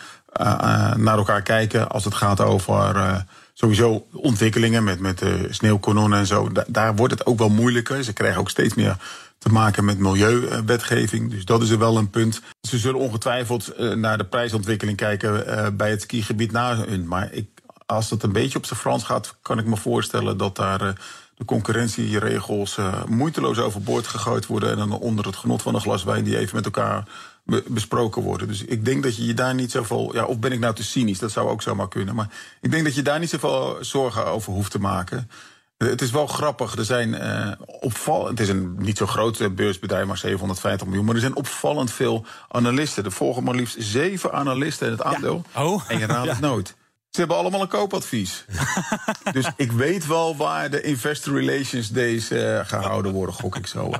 naar 0.97 1.17
elkaar 1.17 1.41
kijken. 1.41 1.89
Als 1.89 2.03
het 2.03 2.13
gaat 2.13 2.41
over 2.41 3.25
sowieso 3.53 4.07
ontwikkelingen 4.13 4.83
met, 4.83 4.99
met 4.99 5.21
sneeuwkanonnen 5.49 6.19
en 6.19 6.25
zo. 6.27 6.51
Da- 6.51 6.65
daar 6.67 6.95
wordt 6.95 7.13
het 7.13 7.25
ook 7.25 7.37
wel 7.37 7.49
moeilijker. 7.49 8.03
Ze 8.03 8.13
krijgen 8.13 8.39
ook 8.39 8.49
steeds 8.49 8.73
meer 8.73 8.97
te 9.45 9.51
maken 9.51 9.85
met 9.85 9.99
milieuwetgeving. 9.99 11.29
Dus 11.31 11.45
dat 11.45 11.61
is 11.61 11.69
er 11.69 11.77
wel 11.79 11.97
een 11.97 12.09
punt. 12.09 12.41
Ze 12.61 12.77
zullen 12.77 12.99
ongetwijfeld 12.99 13.67
eh, 13.67 13.91
naar 13.91 14.17
de 14.17 14.25
prijsontwikkeling 14.25 14.97
kijken 14.97 15.47
eh, 15.47 15.67
bij 15.73 15.89
het 15.89 16.01
skigebied 16.01 16.51
na 16.51 16.75
hun. 16.75 17.07
Maar 17.07 17.33
ik, 17.33 17.47
als 17.85 18.09
het 18.09 18.23
een 18.23 18.31
beetje 18.31 18.57
op 18.57 18.65
zijn 18.65 18.79
Frans 18.79 19.03
gaat, 19.03 19.35
kan 19.41 19.59
ik 19.59 19.65
me 19.65 19.77
voorstellen 19.77 20.37
dat 20.37 20.55
daar 20.55 20.81
eh, 20.81 20.93
de 21.35 21.45
concurrentieregels 21.45 22.77
eh, 22.77 23.03
moeiteloos 23.05 23.57
overboord 23.59 24.07
gegooid 24.07 24.45
worden. 24.45 24.69
En 24.69 24.77
dan 24.77 24.91
onder 24.91 25.25
het 25.25 25.35
genot 25.35 25.61
van 25.61 25.75
een 25.75 25.81
glas 25.81 26.03
wijn 26.03 26.23
die 26.23 26.37
even 26.37 26.55
met 26.55 26.65
elkaar 26.65 27.03
be- 27.43 27.63
besproken 27.67 28.21
worden. 28.21 28.47
Dus 28.47 28.63
ik 28.63 28.85
denk 28.85 29.03
dat 29.03 29.15
je 29.15 29.25
je 29.25 29.33
daar 29.33 29.53
niet 29.55 29.71
zoveel. 29.71 30.13
Ja, 30.13 30.25
of 30.25 30.39
ben 30.39 30.51
ik 30.51 30.59
nou 30.59 30.75
te 30.75 30.83
cynisch? 30.83 31.19
Dat 31.19 31.31
zou 31.31 31.49
ook 31.49 31.61
zomaar 31.61 31.87
kunnen. 31.87 32.15
Maar 32.15 32.29
ik 32.61 32.71
denk 32.71 32.83
dat 32.83 32.95
je 32.95 33.01
daar 33.01 33.19
niet 33.19 33.29
zoveel 33.29 33.77
zorgen 33.81 34.25
over 34.25 34.53
hoeft 34.53 34.71
te 34.71 34.79
maken. 34.79 35.29
Het 35.77 36.01
is 36.01 36.11
wel 36.11 36.27
grappig. 36.27 36.75
Er 36.75 36.85
zijn 36.85 37.15
eh 37.15 37.51
opvallend. 37.65 38.29
Het 38.29 38.39
is 38.39 38.49
een 38.49 38.75
niet 38.77 38.97
zo 38.97 39.05
groot 39.05 39.39
eh, 39.39 39.49
beursbedrijf, 39.49 40.05
maar 40.05 40.17
750 40.17 40.87
miljoen. 40.87 41.05
Maar 41.05 41.15
er 41.15 41.21
zijn 41.21 41.35
opvallend 41.35 41.91
veel 41.91 42.25
analisten. 42.47 43.03
Er 43.03 43.11
volgen 43.11 43.43
maar 43.43 43.55
liefst 43.55 43.75
zeven 43.79 44.33
analisten 44.33 44.85
in 44.85 44.91
het 44.91 45.03
aandeel. 45.03 45.43
Oh. 45.55 45.83
En 45.87 45.99
je 45.99 46.05
raadt 46.05 46.29
het 46.29 46.39
nooit. 46.39 46.75
Ze 47.09 47.19
hebben 47.21 47.37
allemaal 47.37 47.61
een 47.61 47.67
koopadvies. 47.67 48.45
dus 49.31 49.45
ik 49.55 49.71
weet 49.71 50.07
wel 50.07 50.35
waar 50.35 50.69
de 50.69 50.81
Investor 50.81 51.33
Relations 51.33 51.89
Days 51.89 52.29
eh, 52.29 52.59
gehouden 52.63 53.11
worden, 53.11 53.35
gok 53.35 53.55
ik 53.55 53.67
zo. 53.67 53.91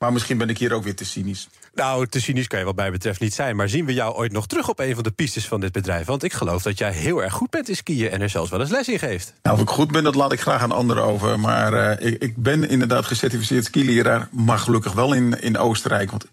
Maar 0.00 0.12
misschien 0.12 0.38
ben 0.38 0.48
ik 0.48 0.58
hier 0.58 0.72
ook 0.72 0.84
weer 0.84 0.94
te 0.94 1.04
cynisch. 1.04 1.48
Nou, 1.74 2.06
te 2.06 2.20
cynisch 2.20 2.46
kan 2.46 2.58
je 2.58 2.64
wat 2.64 2.76
mij 2.76 2.90
betreft 2.90 3.20
niet 3.20 3.34
zijn. 3.34 3.56
Maar 3.56 3.68
zien 3.68 3.84
we 3.86 3.92
jou 3.94 4.14
ooit 4.14 4.32
nog 4.32 4.46
terug 4.46 4.68
op 4.68 4.78
een 4.78 4.94
van 4.94 5.02
de 5.02 5.10
pistes 5.10 5.46
van 5.48 5.60
dit 5.60 5.72
bedrijf? 5.72 6.06
Want 6.06 6.22
ik 6.22 6.32
geloof 6.32 6.62
dat 6.62 6.78
jij 6.78 6.92
heel 6.92 7.22
erg 7.22 7.32
goed 7.32 7.50
bent 7.50 7.68
in 7.68 7.76
skiën 7.76 8.10
en 8.10 8.20
er 8.20 8.28
zelfs 8.28 8.50
wel 8.50 8.60
eens 8.60 8.70
les 8.70 8.88
in 8.88 8.98
geeft. 8.98 9.34
Nou, 9.42 9.56
of 9.56 9.62
ik 9.62 9.68
goed 9.68 9.90
ben, 9.92 10.04
dat 10.04 10.14
laat 10.14 10.32
ik 10.32 10.40
graag 10.40 10.62
aan 10.62 10.72
anderen 10.72 11.02
over. 11.04 11.40
Maar 11.40 11.72
eh, 11.72 12.06
ik, 12.12 12.22
ik 12.22 12.36
ben 12.36 12.68
inderdaad 12.68 13.04
gecertificeerd 13.06 13.64
skileraar, 13.64 14.28
maar 14.30 14.58
gelukkig 14.58 14.92
wel 14.92 15.12
in, 15.12 15.40
in 15.40 15.58
Oostenrijk. 15.58 16.10
Want 16.10 16.26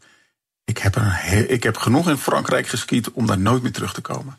ik 0.65 0.77
heb, 0.77 0.95
he- 0.99 1.39
ik 1.47 1.63
heb 1.63 1.77
genoeg 1.77 2.09
in 2.09 2.17
Frankrijk 2.17 2.67
geskiet 2.67 3.11
om 3.11 3.27
daar 3.27 3.39
nooit 3.39 3.61
meer 3.61 3.71
terug 3.71 3.93
te 3.93 4.01
komen. 4.01 4.35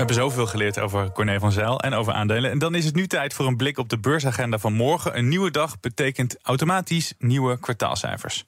We 0.00 0.06
hebben 0.06 0.24
zoveel 0.24 0.46
geleerd 0.46 0.78
over 0.78 1.12
Corné 1.12 1.38
van 1.38 1.52
Zijl 1.52 1.80
en 1.80 1.94
over 1.94 2.12
aandelen. 2.12 2.50
En 2.50 2.58
dan 2.58 2.74
is 2.74 2.84
het 2.84 2.94
nu 2.94 3.06
tijd 3.06 3.34
voor 3.34 3.46
een 3.46 3.56
blik 3.56 3.78
op 3.78 3.88
de 3.88 3.98
beursagenda 3.98 4.58
van 4.58 4.72
morgen. 4.72 5.18
Een 5.18 5.28
nieuwe 5.28 5.50
dag 5.50 5.80
betekent 5.80 6.36
automatisch 6.42 7.14
nieuwe 7.18 7.58
kwartaalcijfers. 7.58 8.44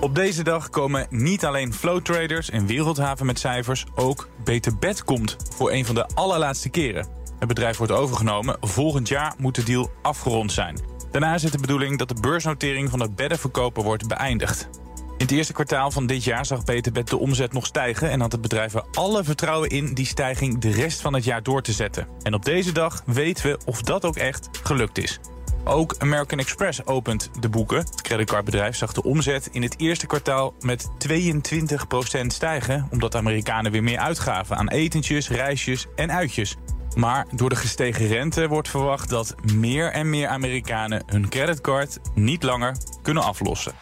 Op 0.00 0.14
deze 0.14 0.42
dag 0.42 0.70
komen 0.70 1.06
niet 1.10 1.44
alleen 1.44 1.74
flow 1.74 2.00
traders 2.00 2.50
en 2.50 2.66
wereldhaven 2.66 3.26
met 3.26 3.38
cijfers, 3.38 3.84
ook 3.94 4.28
Beter 4.44 4.78
Bet 4.78 5.04
komt 5.04 5.36
voor 5.56 5.72
een 5.72 5.84
van 5.84 5.94
de 5.94 6.06
allerlaatste 6.14 6.68
keren. 6.68 7.06
Het 7.38 7.48
bedrijf 7.48 7.76
wordt 7.76 7.92
overgenomen. 7.92 8.56
Volgend 8.60 9.08
jaar 9.08 9.34
moet 9.38 9.54
de 9.54 9.62
deal 9.62 9.90
afgerond 10.02 10.52
zijn. 10.52 10.80
Daarna 11.10 11.34
is 11.34 11.42
het 11.42 11.52
de 11.52 11.58
bedoeling 11.58 11.98
dat 11.98 12.08
de 12.08 12.20
beursnotering 12.20 12.90
van 12.90 13.00
het 13.00 13.16
beddenverkoper 13.16 13.82
wordt 13.82 14.08
beëindigd. 14.08 14.68
In 15.16 15.24
het 15.24 15.30
eerste 15.30 15.52
kwartaal 15.52 15.90
van 15.90 16.06
dit 16.06 16.24
jaar 16.24 16.46
zag 16.46 16.64
Beterbet 16.64 17.08
de 17.08 17.18
omzet 17.18 17.52
nog 17.52 17.66
stijgen... 17.66 18.10
en 18.10 18.20
had 18.20 18.32
het 18.32 18.40
bedrijf 18.40 18.74
er 18.74 18.84
alle 18.92 19.24
vertrouwen 19.24 19.68
in 19.68 19.94
die 19.94 20.06
stijging 20.06 20.58
de 20.58 20.70
rest 20.70 21.00
van 21.00 21.14
het 21.14 21.24
jaar 21.24 21.42
door 21.42 21.62
te 21.62 21.72
zetten. 21.72 22.06
En 22.22 22.34
op 22.34 22.44
deze 22.44 22.72
dag 22.72 23.02
weten 23.06 23.46
we 23.46 23.58
of 23.64 23.82
dat 23.82 24.04
ook 24.04 24.16
echt 24.16 24.48
gelukt 24.62 24.98
is. 24.98 25.20
Ook 25.64 25.94
American 25.98 26.38
Express 26.38 26.86
opent 26.86 27.30
de 27.40 27.48
boeken. 27.48 27.76
Het 27.76 28.02
creditcardbedrijf 28.02 28.76
zag 28.76 28.92
de 28.92 29.02
omzet 29.02 29.48
in 29.52 29.62
het 29.62 29.80
eerste 29.80 30.06
kwartaal 30.06 30.54
met 30.60 30.88
22% 31.08 32.26
stijgen... 32.26 32.88
omdat 32.90 33.14
Amerikanen 33.14 33.72
weer 33.72 33.82
meer 33.82 33.98
uitgaven 33.98 34.56
aan 34.56 34.68
etentjes, 34.68 35.28
reisjes 35.28 35.86
en 35.94 36.12
uitjes. 36.12 36.56
Maar 36.94 37.26
door 37.30 37.48
de 37.48 37.56
gestegen 37.56 38.06
rente 38.06 38.48
wordt 38.48 38.68
verwacht 38.68 39.08
dat 39.08 39.34
meer 39.54 39.92
en 39.92 40.10
meer 40.10 40.28
Amerikanen 40.28 41.02
hun 41.06 41.28
creditcard 41.28 41.98
niet 42.14 42.42
langer 42.42 42.76
kunnen 43.02 43.22
aflossen. 43.22 43.72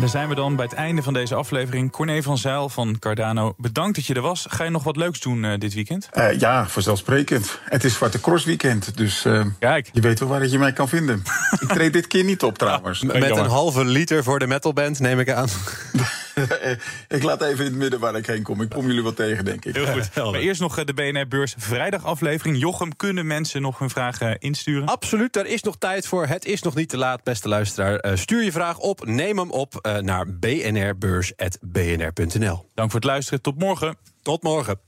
Daar 0.00 0.08
zijn 0.08 0.28
we 0.28 0.34
dan 0.34 0.56
bij 0.56 0.64
het 0.64 0.74
einde 0.74 1.02
van 1.02 1.12
deze 1.12 1.34
aflevering. 1.34 1.90
Corné 1.90 2.22
van 2.22 2.38
Zijl 2.38 2.68
van 2.68 2.98
Cardano, 2.98 3.54
bedankt 3.56 3.96
dat 3.96 4.06
je 4.06 4.14
er 4.14 4.20
was. 4.20 4.46
Ga 4.48 4.64
je 4.64 4.70
nog 4.70 4.84
wat 4.84 4.96
leuks 4.96 5.20
doen 5.20 5.44
uh, 5.44 5.58
dit 5.58 5.74
weekend? 5.74 6.08
Uh, 6.14 6.38
ja, 6.38 6.68
vanzelfsprekend. 6.68 7.60
Het 7.64 7.84
is 7.84 7.94
Zwarte 7.94 8.20
Cross 8.20 8.44
weekend, 8.44 8.96
dus 8.96 9.24
uh, 9.24 9.44
Kijk. 9.58 9.90
je 9.92 10.00
weet 10.00 10.18
wel 10.18 10.28
waar 10.28 10.46
je 10.46 10.58
mij 10.58 10.72
kan 10.72 10.88
vinden. 10.88 11.22
ik 11.60 11.68
treed 11.68 11.92
dit 11.92 12.06
keer 12.06 12.24
niet 12.24 12.42
op 12.42 12.58
trouwens. 12.58 13.02
Met 13.04 13.36
een 13.36 13.46
halve 13.46 13.84
liter 13.84 14.22
voor 14.22 14.38
de 14.38 14.46
metalband, 14.46 14.98
neem 14.98 15.20
ik 15.20 15.30
aan. 15.30 15.48
ik 17.16 17.22
laat 17.22 17.42
even 17.42 17.58
in 17.58 17.70
het 17.70 17.74
midden 17.74 18.00
waar 18.00 18.14
ik 18.14 18.26
heen 18.26 18.42
kom. 18.42 18.60
Ik 18.60 18.68
kom 18.68 18.86
jullie 18.86 19.02
wel 19.02 19.14
tegen, 19.14 19.44
denk 19.44 19.64
ik. 19.64 19.74
Heel 19.74 19.86
goed. 19.86 20.14
maar 20.30 20.40
eerst 20.40 20.60
nog 20.60 20.84
de 20.84 20.94
BNR-beurs 20.94 21.54
vrijdagaflevering. 21.58 22.58
Jochem, 22.58 22.96
kunnen 22.96 23.26
mensen 23.26 23.62
nog 23.62 23.78
hun 23.78 23.90
vragen 23.90 24.38
insturen? 24.38 24.88
Absoluut, 24.88 25.32
daar 25.32 25.46
is 25.46 25.62
nog 25.62 25.76
tijd 25.78 26.06
voor. 26.06 26.26
Het 26.26 26.44
is 26.44 26.62
nog 26.62 26.74
niet 26.74 26.88
te 26.88 26.96
laat, 26.96 27.22
beste 27.22 27.48
luisteraar. 27.48 28.18
stuur 28.18 28.42
je 28.42 28.52
vraag 28.52 28.78
op, 28.78 29.06
neem 29.06 29.38
hem 29.38 29.50
op 29.50 29.88
naar 30.00 30.32
bnrbeurs.bnr.nl. 30.32 32.68
Dank 32.74 32.90
voor 32.90 33.00
het 33.00 33.08
luisteren. 33.08 33.42
Tot 33.42 33.58
morgen. 33.58 33.96
Tot 34.22 34.42
morgen. 34.42 34.80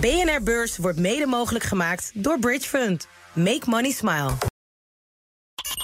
BNR 0.00 0.42
Beurs 0.42 0.76
wordt 0.76 0.98
mede 0.98 1.26
mogelijk 1.26 1.64
gemaakt 1.64 2.10
door 2.14 2.38
Bridge 2.38 2.68
Fund. 2.68 3.08
Make 3.32 3.70
money 3.70 3.90
smile. 3.90 4.55